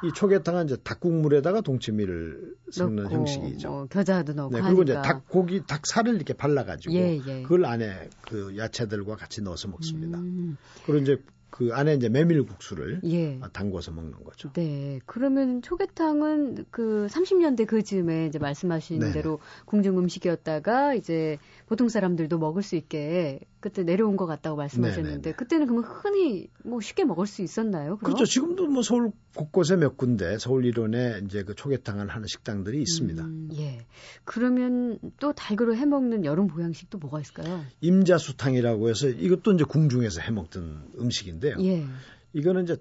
이 0.03 0.11
초계탕은 0.13 0.65
이제 0.65 0.75
닭국물에다가 0.83 1.61
동치미를 1.61 2.55
섞는 2.69 3.03
넣고, 3.03 3.15
형식이죠. 3.15 3.69
뭐 3.69 3.85
겨자도 3.85 4.33
넣고 4.33 4.53
네, 4.53 4.61
그리고 4.61 4.81
하니까. 4.81 4.99
이제 4.99 5.07
닭고기 5.07 5.61
닭살을 5.65 6.15
이렇게 6.15 6.33
발라가지고 6.33 6.93
예, 6.95 7.21
예. 7.25 7.41
그걸 7.43 7.63
안에 7.63 8.09
그 8.23 8.57
야채들과 8.57 9.15
같이 9.15 9.41
넣어서 9.41 9.69
먹습니다. 9.69 10.17
음. 10.17 10.57
그리고 10.85 11.01
이제 11.01 11.17
그 11.49 11.69
안에 11.73 11.95
이제 11.95 12.09
메밀국수를 12.09 13.01
예. 13.05 13.39
담궈서 13.53 13.91
먹는 13.91 14.23
거죠. 14.23 14.51
네. 14.53 14.99
그러면 15.05 15.61
초계탕은 15.61 16.65
그 16.71 17.07
30년대 17.09 17.65
그 17.67 17.83
즈음에 17.83 18.27
이제 18.27 18.39
말씀하신 18.39 18.99
네네. 18.99 19.13
대로 19.13 19.39
궁중 19.65 19.97
음식이었다가 19.97 20.93
이제 20.93 21.37
보통 21.67 21.89
사람들도 21.89 22.37
먹을 22.37 22.63
수 22.63 22.75
있게 22.75 23.39
그때 23.59 23.83
내려온 23.83 24.17
것 24.17 24.25
같다고 24.25 24.55
말씀하셨는데 24.57 25.17
네네네. 25.17 25.31
그때는 25.35 25.67
그러면 25.67 25.83
흔히 25.89 26.49
뭐 26.63 26.79
쉽게 26.81 27.05
먹을 27.05 27.25
수 27.27 27.41
있었나요? 27.41 27.97
그럼? 27.97 28.13
그렇죠. 28.13 28.25
지금도 28.25 28.67
뭐 28.67 28.83
서울 28.83 29.11
곳곳에 29.35 29.75
몇 29.75 29.97
군데 29.97 30.37
서울 30.39 30.65
일원에 30.65 31.21
이제 31.25 31.43
그 31.43 31.55
초계탕을 31.55 32.09
하는 32.09 32.27
식당들이 32.27 32.79
있습니다. 32.81 33.23
음, 33.23 33.49
예. 33.57 33.85
그러면 34.25 34.99
또 35.19 35.33
달그로 35.33 35.75
해 35.75 35.85
먹는 35.85 36.25
여름 36.25 36.47
보양식도 36.47 36.97
뭐가 36.97 37.21
있을까요? 37.21 37.63
임자수탕이라고 37.81 38.89
해서 38.89 39.07
이것도 39.07 39.53
이제 39.53 39.63
궁중에서 39.63 40.21
해 40.21 40.31
먹던 40.31 40.91
음식인데 40.99 41.36
요. 41.45 41.57
예. 41.61 41.85
이거는 42.33 42.63
이제 42.63 42.77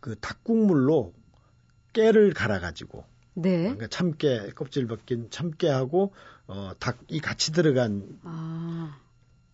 그 0.00 0.16
닭국물로 0.16 1.14
깨를 1.92 2.32
갈아 2.32 2.60
가지고 2.60 3.04
네. 3.34 3.62
그러니까 3.62 3.86
참깨 3.88 4.50
껍질 4.54 4.86
벗긴 4.86 5.28
참깨하고 5.30 6.12
어 6.46 6.72
닭이 6.78 7.20
같이 7.20 7.52
들어간 7.52 8.18
아. 8.22 8.98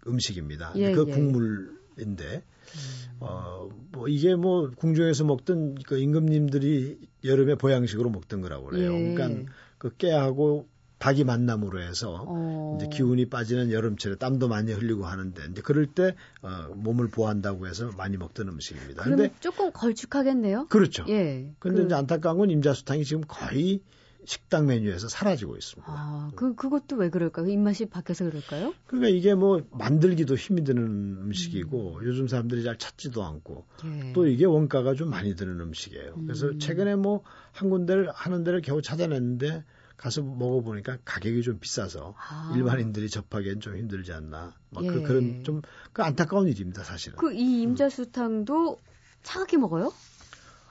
음식입니다. 0.06 0.72
예, 0.76 0.92
그 0.92 1.04
예. 1.08 1.12
국물인데 1.12 2.42
음. 2.42 3.20
어뭐 3.20 4.08
이게 4.08 4.34
뭐 4.34 4.70
궁중에서 4.70 5.24
먹던 5.24 5.76
그 5.86 5.98
임금님들이 5.98 6.98
여름에 7.24 7.54
보양식으로 7.54 8.10
먹던 8.10 8.40
거라고 8.40 8.66
그래요. 8.66 8.94
예. 8.94 9.14
그러니까 9.14 9.52
그 9.78 9.96
깨하고 9.96 10.68
닭이 11.02 11.24
만남으로 11.24 11.82
해서 11.82 12.24
어. 12.28 12.78
이제 12.78 12.88
기운이 12.88 13.28
빠지는 13.28 13.72
여름철에 13.72 14.14
땀도 14.16 14.46
많이 14.46 14.72
흘리고 14.72 15.04
하는데 15.04 15.42
이제 15.50 15.60
그럴 15.60 15.86
때 15.86 16.14
어, 16.42 16.72
몸을 16.76 17.08
보한다고 17.08 17.66
해서 17.66 17.90
많이 17.96 18.16
먹던 18.16 18.46
음식입니다. 18.46 19.02
그런데 19.02 19.32
조금 19.40 19.72
걸쭉하겠네요. 19.72 20.66
그렇죠. 20.68 21.04
예. 21.08 21.50
근데 21.58 21.80
그... 21.80 21.86
이제 21.86 21.94
안타까운 21.96 22.38
건 22.38 22.50
임자수탕이 22.50 23.04
지금 23.04 23.24
거의 23.26 23.80
식당 24.24 24.66
메뉴에서 24.68 25.08
사라지고 25.08 25.56
있습니다. 25.56 25.92
아, 25.92 26.30
그, 26.36 26.54
그것도 26.54 26.94
왜 26.94 27.10
그럴까요? 27.10 27.48
입맛이 27.48 27.86
바뀌어서 27.86 28.24
그럴까요? 28.26 28.72
그러니까 28.86 29.08
이게 29.08 29.34
뭐 29.34 29.66
만들기도 29.72 30.36
힘이 30.36 30.62
드는 30.62 30.84
음식이고 31.24 31.98
음. 31.98 32.06
요즘 32.06 32.28
사람들이 32.28 32.62
잘 32.62 32.78
찾지도 32.78 33.24
않고 33.24 33.66
예. 33.86 34.12
또 34.12 34.28
이게 34.28 34.44
원가가 34.44 34.94
좀 34.94 35.10
많이 35.10 35.34
드는 35.34 35.58
음식이에요. 35.58 36.14
그래서 36.26 36.46
음. 36.46 36.60
최근에 36.60 36.94
뭐 36.94 37.24
한 37.52 37.70
군데를 37.70 38.10
하는 38.12 38.44
데를 38.44 38.62
겨우 38.62 38.82
찾아냈는데 38.82 39.64
가서 40.02 40.20
먹어보니까 40.22 40.98
가격이 41.04 41.42
좀 41.42 41.60
비싸서 41.60 42.14
아. 42.18 42.52
일반인들이 42.56 43.08
접하기엔 43.08 43.60
좀 43.60 43.76
힘들지 43.76 44.12
않나. 44.12 44.52
막 44.70 44.80
그, 44.80 44.86
예. 44.86 44.90
그, 44.90 45.02
그런 45.02 45.44
좀 45.44 45.62
그 45.92 46.02
안타까운 46.02 46.48
일입니다, 46.48 46.82
사실은. 46.82 47.16
그 47.18 47.32
이 47.32 47.62
임자수탕도 47.62 48.78
차갑게 49.22 49.58
먹어요? 49.58 49.92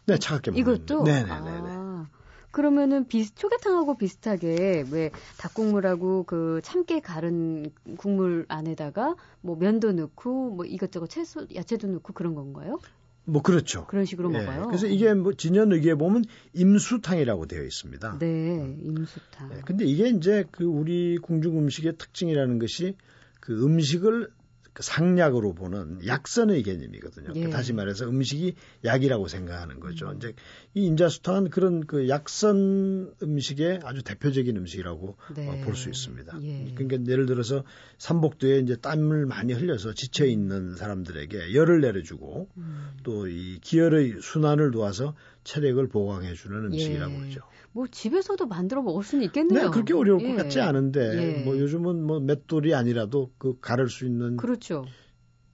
네, 0.05 0.17
차갑게 0.17 0.51
먹어요. 0.51 0.75
이것도? 0.75 1.03
네네네. 1.03 1.31
아. 1.31 2.07
그러면은 2.51 3.07
비슷 3.07 3.37
초계탕하고 3.37 3.95
비슷하게 3.95 4.83
왜 4.91 5.11
닭국물하고 5.37 6.23
그 6.25 6.59
참깨 6.65 6.99
갈은 6.99 7.71
국물 7.97 8.45
안에다가 8.49 9.15
뭐 9.39 9.55
면도 9.55 9.93
넣고 9.93 10.49
뭐 10.55 10.65
이것저것 10.65 11.07
채소 11.09 11.47
야채도 11.55 11.87
넣고 11.87 12.11
그런 12.11 12.35
건가요? 12.35 12.77
뭐 13.25 13.41
그렇죠. 13.41 13.85
그런 13.87 14.05
식으로 14.05 14.33
예. 14.33 14.39
먹어요. 14.39 14.67
그래서 14.67 14.87
이게 14.87 15.13
뭐 15.13 15.33
진연 15.33 15.71
의기에 15.71 15.95
보면 15.95 16.25
임수탕이라고 16.53 17.45
되어 17.45 17.63
있습니다. 17.63 18.17
네, 18.19 18.75
임수탕. 18.81 19.51
예. 19.53 19.61
근데 19.65 19.85
이게 19.85 20.09
이제 20.09 20.45
그 20.51 20.63
우리 20.63 21.17
궁중 21.17 21.57
음식의 21.57 21.97
특징이라는 21.97 22.59
것이 22.59 22.95
그 23.39 23.63
음식을 23.63 24.29
그 24.73 24.83
상약으로 24.83 25.53
보는 25.53 26.05
약선의 26.05 26.63
개념이거든요. 26.63 27.33
예. 27.35 27.49
다시 27.49 27.73
말해서 27.73 28.07
음식이 28.07 28.55
약이라고 28.85 29.27
생각하는 29.27 29.79
거죠. 29.79 30.09
음. 30.09 30.17
이제 30.17 30.33
이 30.73 30.85
임자수탕은 30.85 31.49
그런 31.49 31.85
그 31.85 32.07
약선 32.07 33.13
음식의 33.21 33.81
아주 33.83 34.01
대표적인 34.01 34.55
음식이라고 34.55 35.17
네. 35.35 35.47
어, 35.49 35.65
볼수 35.65 35.89
있습니다. 35.89 36.39
예. 36.43 36.73
그러니까 36.73 37.11
예를 37.11 37.25
들어서 37.25 37.63
삼복도에 37.97 38.59
이제 38.59 38.77
땀을 38.77 39.25
많이 39.25 39.53
흘려서 39.53 39.93
지쳐 39.93 40.25
있는 40.25 40.75
사람들에게 40.75 41.53
열을 41.53 41.81
내려주고 41.81 42.47
음. 42.55 42.91
또이 43.03 43.59
기혈의 43.59 44.21
순환을 44.21 44.71
도와서 44.71 45.15
체력을 45.43 45.87
보강해 45.89 46.33
주는 46.33 46.65
음식이라고 46.65 47.13
예. 47.13 47.17
그러죠. 47.17 47.41
뭐 47.71 47.87
집에서도 47.87 48.45
만들어 48.45 48.81
먹을 48.81 49.03
수는 49.03 49.23
있겠네요. 49.25 49.63
네, 49.63 49.69
그렇게 49.69 49.93
어려울 49.93 50.21
예. 50.21 50.27
것 50.27 50.35
같지 50.35 50.59
않은데 50.59 50.99
예. 51.39 51.43
뭐 51.43 51.57
요즘은 51.57 52.03
뭐 52.03 52.19
맷돌이 52.19 52.75
아니라도 52.75 53.31
그 53.37 53.59
가를 53.59 53.89
수 53.89 54.05
있는 54.05 54.37
그렇죠. 54.37 54.85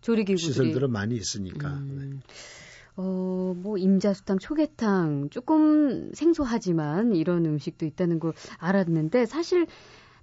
조리기구들이 0.02 0.38
시설들은 0.38 0.91
많이 0.91 1.15
있으니까. 1.15 1.69
음. 1.69 2.21
네. 2.23 2.38
어, 3.00 3.54
뭐, 3.56 3.78
임자수탕, 3.78 4.39
초계탕, 4.39 5.30
조금 5.30 6.12
생소하지만 6.13 7.13
이런 7.15 7.45
음식도 7.45 7.86
있다는 7.86 8.19
걸 8.19 8.34
알았는데, 8.58 9.28
사실 9.28 9.67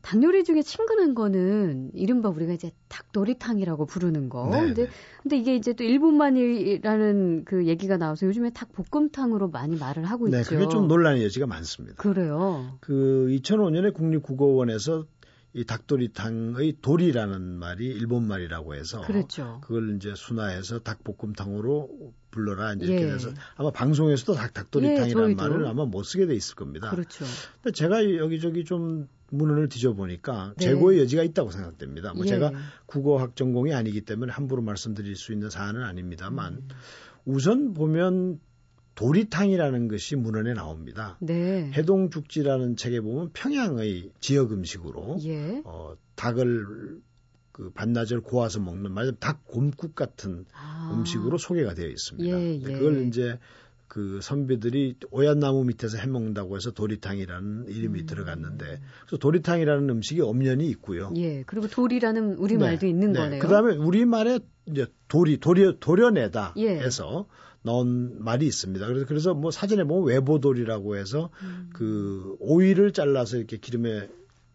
닭 0.04 0.22
요리 0.22 0.44
중에 0.44 0.60
친근한 0.60 1.14
거는 1.14 1.90
이른바 1.94 2.28
우리가 2.28 2.52
이제 2.52 2.72
닭도리탕이라고 2.88 3.86
부르는 3.86 4.28
거. 4.28 4.50
네 4.50 4.60
근데 4.60 4.88
근데 5.22 5.38
이게 5.38 5.56
이제 5.56 5.72
또 5.72 5.82
일본만이라는 5.82 7.44
그 7.46 7.66
얘기가 7.66 7.96
나와서 7.96 8.26
요즘에 8.26 8.50
닭볶음탕으로 8.50 9.48
많이 9.48 9.76
말을 9.76 10.04
하고 10.04 10.28
네, 10.28 10.40
있죠. 10.40 10.50
그게 10.50 10.68
좀 10.68 10.88
논란의 10.88 11.24
여지가 11.24 11.46
많습니다. 11.46 11.96
그래요. 11.96 12.76
그 12.80 13.28
2005년에 13.30 13.94
국립국어원에서 13.94 15.06
이 15.54 15.64
닭도리탕의 15.64 16.78
도리라는 16.82 17.40
말이 17.58 17.86
일본 17.86 18.26
말이라고 18.26 18.74
해서 18.74 19.00
그렇죠. 19.02 19.60
그걸 19.62 19.96
이제 19.96 20.12
순화해서 20.14 20.80
닭볶음탕으로 20.80 22.12
불러라 22.30 22.74
이제 22.74 22.86
이렇게 22.86 23.04
예. 23.04 23.10
돼서 23.12 23.30
아마 23.54 23.70
방송에서도 23.70 24.34
닭, 24.34 24.52
닭도리탕이라는 24.52 25.30
예, 25.30 25.34
말을 25.34 25.66
아마 25.66 25.86
못 25.86 26.02
쓰게 26.02 26.26
돼 26.26 26.34
있을 26.34 26.56
겁니다. 26.56 26.90
그렇죠. 26.90 27.24
근데 27.62 27.72
제가 27.72 28.16
여기저기 28.16 28.64
좀 28.64 29.08
문헌을 29.36 29.68
뒤져보니까 29.68 30.54
네. 30.56 30.64
재고의 30.66 31.00
여지가 31.00 31.22
있다고 31.22 31.50
생각됩니다. 31.50 32.14
뭐 32.14 32.24
예. 32.24 32.28
제가 32.28 32.52
국어학 32.86 33.36
전공이 33.36 33.74
아니기 33.74 34.00
때문에 34.02 34.32
함부로 34.32 34.62
말씀드릴 34.62 35.16
수 35.16 35.32
있는 35.32 35.50
사안은 35.50 35.82
아닙니다만 35.82 36.54
음. 36.54 36.68
우선 37.24 37.74
보면 37.74 38.40
도리탕이라는 38.94 39.88
것이 39.88 40.16
문헌에 40.16 40.54
나옵니다. 40.54 41.18
네. 41.20 41.70
해동죽지라는 41.72 42.76
책에 42.76 43.00
보면 43.00 43.30
평양의 43.32 44.12
지역 44.20 44.52
음식으로 44.52 45.16
예. 45.24 45.62
어, 45.64 45.96
닭을 46.14 47.00
그 47.50 47.70
반나절 47.70 48.20
고아서 48.20 48.60
먹는 48.60 48.92
말하자면 48.92 49.18
닭 49.20 49.44
곰국 49.46 49.94
같은 49.94 50.44
아. 50.52 50.92
음식으로 50.92 51.38
소개가 51.38 51.74
되어 51.74 51.88
있습니다. 51.88 52.36
예, 52.36 52.54
예. 52.56 52.60
그걸 52.60 53.06
이제 53.06 53.38
그 53.88 54.20
선비들이 54.22 54.96
오얏 55.10 55.38
나무 55.38 55.64
밑에서 55.64 55.98
해먹는다고 55.98 56.56
해서 56.56 56.70
도리탕이라는 56.70 57.66
이름이 57.68 58.00
음. 58.00 58.06
들어갔는데 58.06 58.80
그래서 59.06 59.16
도리탕이라는 59.18 59.88
음식이 59.90 60.20
엄연히 60.20 60.68
있고요. 60.70 61.12
예. 61.16 61.42
그리고 61.44 61.68
돌이라는 61.68 62.34
우리 62.36 62.56
말도 62.56 62.80
네, 62.80 62.88
있는 62.88 63.12
네. 63.12 63.20
거네요. 63.20 63.40
그다음에 63.40 63.76
우리 63.76 64.04
말에 64.04 64.40
이제 64.66 64.86
돌이 65.08 65.38
도려 65.38 65.78
도려내다 65.78 66.54
예. 66.56 66.70
해서 66.70 67.26
넣은 67.62 68.22
말이 68.22 68.46
있습니다. 68.46 68.86
그래서 68.86 69.06
그래서 69.06 69.34
뭐 69.34 69.50
사진에 69.50 69.84
보면 69.84 70.06
외보돌이라고 70.08 70.96
해서 70.96 71.30
음. 71.42 71.70
그 71.72 72.36
오이를 72.40 72.92
잘라서 72.92 73.36
이렇게 73.36 73.58
기름에 73.58 74.08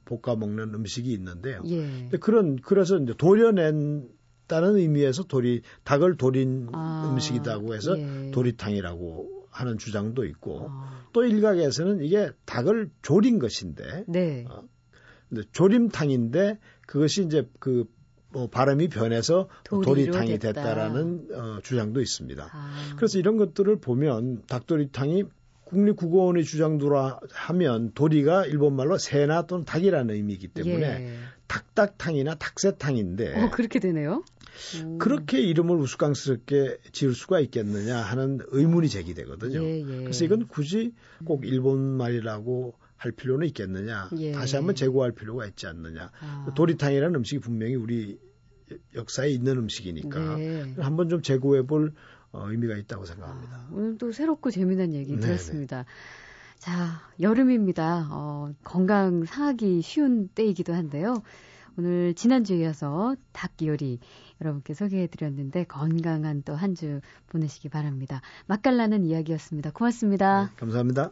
볶아 0.05 0.35
먹는 0.35 0.73
음식이 0.73 1.11
있는데요. 1.13 1.61
예. 1.67 2.09
그런 2.19 2.57
그래서 2.57 2.97
이제 2.97 3.13
도려낸 3.17 4.09
다는 4.49 4.75
의미에서 4.75 5.23
도리 5.23 5.61
닭을 5.85 6.17
도린 6.17 6.67
아, 6.73 7.09
음식이라고 7.09 7.73
해서 7.73 7.97
예. 7.97 8.31
도리탕이라고 8.31 9.45
하는 9.51 9.77
주장도 9.77 10.25
있고 10.25 10.67
아. 10.69 11.05
또 11.13 11.23
일각에서는 11.23 12.03
이게 12.03 12.31
닭을 12.45 12.89
조린 13.01 13.39
것인데 13.39 14.03
네. 14.07 14.45
어, 14.49 14.63
근데 15.29 15.43
조림탕인데 15.51 16.59
그것이 16.85 17.23
이제 17.23 17.47
그뭐 17.59 18.49
발음이 18.51 18.89
변해서 18.89 19.47
도리탕이 19.63 20.39
됐다. 20.39 20.53
됐다라는 20.53 21.27
어, 21.33 21.59
주장도 21.63 22.01
있습니다. 22.01 22.49
아. 22.51 22.93
그래서 22.97 23.19
이런 23.19 23.37
것들을 23.37 23.79
보면 23.79 24.43
닭도리탕이 24.47 25.23
국립국어원의 25.65 26.45
주장도라 26.45 27.19
하면 27.31 27.91
도리가 27.93 28.47
일본말로 28.47 28.97
새나 28.97 29.43
또는 29.45 29.65
닭이라는 29.65 30.15
의미이기 30.15 30.47
때문에 30.47 30.87
예. 30.87 31.19
닭닭탕이나 31.47 32.35
닭새탕인데 32.35 33.43
어, 33.43 33.49
그렇게 33.51 33.79
되네요. 33.79 34.23
그렇게 34.99 35.41
이름을 35.41 35.75
우스꽝스럽게 35.77 36.77
지을 36.91 37.13
수가 37.13 37.39
있겠느냐 37.39 37.97
하는 37.97 38.39
의문이 38.47 38.89
제기되거든요. 38.89 39.63
예, 39.63 39.79
예. 39.79 39.83
그래서 39.83 40.25
이건 40.25 40.47
굳이 40.47 40.93
꼭 41.25 41.45
일본 41.45 41.79
말이라고 41.79 42.73
할 42.97 43.11
필요는 43.11 43.47
있겠느냐. 43.47 44.09
예. 44.17 44.31
다시 44.33 44.55
한번 44.55 44.75
재고할 44.75 45.13
필요가 45.13 45.45
있지 45.45 45.67
않느냐. 45.67 46.11
아. 46.19 46.53
도리탕이라는 46.55 47.15
음식이 47.15 47.39
분명히 47.39 47.75
우리 47.75 48.19
역사에 48.95 49.29
있는 49.29 49.57
음식이니까 49.57 50.35
네. 50.35 50.75
한번 50.77 51.09
좀 51.09 51.21
재고해 51.21 51.63
볼 51.63 51.93
어, 52.31 52.49
의미가 52.49 52.75
있다고 52.75 53.05
생각합니다. 53.05 53.55
아, 53.55 53.69
오늘 53.71 53.97
또 53.97 54.11
새롭고 54.11 54.51
재미난 54.51 54.93
얘기 54.93 55.11
네네. 55.11 55.21
들었습니다. 55.21 55.85
자, 56.59 57.01
여름입니다. 57.19 58.09
어, 58.11 58.53
건강 58.63 59.25
상하기 59.25 59.81
쉬운 59.81 60.27
때이기도 60.27 60.73
한데요. 60.73 61.23
오늘 61.77 62.13
지난주에 62.13 62.57
이어서 62.57 63.15
닭 63.31 63.53
요리 63.63 63.99
여러분께 64.41 64.73
소개해 64.73 65.07
드렸는데 65.07 65.65
건강한 65.65 66.43
또 66.43 66.53
한 66.55 66.75
주 66.75 67.01
보내시기 67.27 67.69
바랍니다. 67.69 68.21
맛깔나는 68.47 69.03
이야기였습니다. 69.05 69.71
고맙습니다. 69.71 70.45
네, 70.47 70.55
감사합니다. 70.57 71.09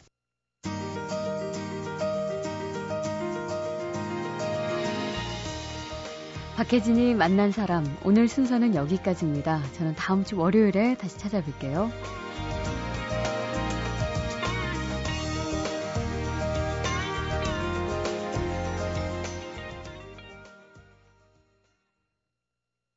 박혜진이 6.56 7.14
만난 7.14 7.52
사람 7.52 7.86
오늘 8.04 8.28
순서는 8.28 8.74
여기까지입니다. 8.74 9.62
저는 9.74 9.94
다음 9.96 10.24
주 10.24 10.38
월요일에 10.40 10.96
다시 10.98 11.18
찾아뵐게요. 11.18 11.92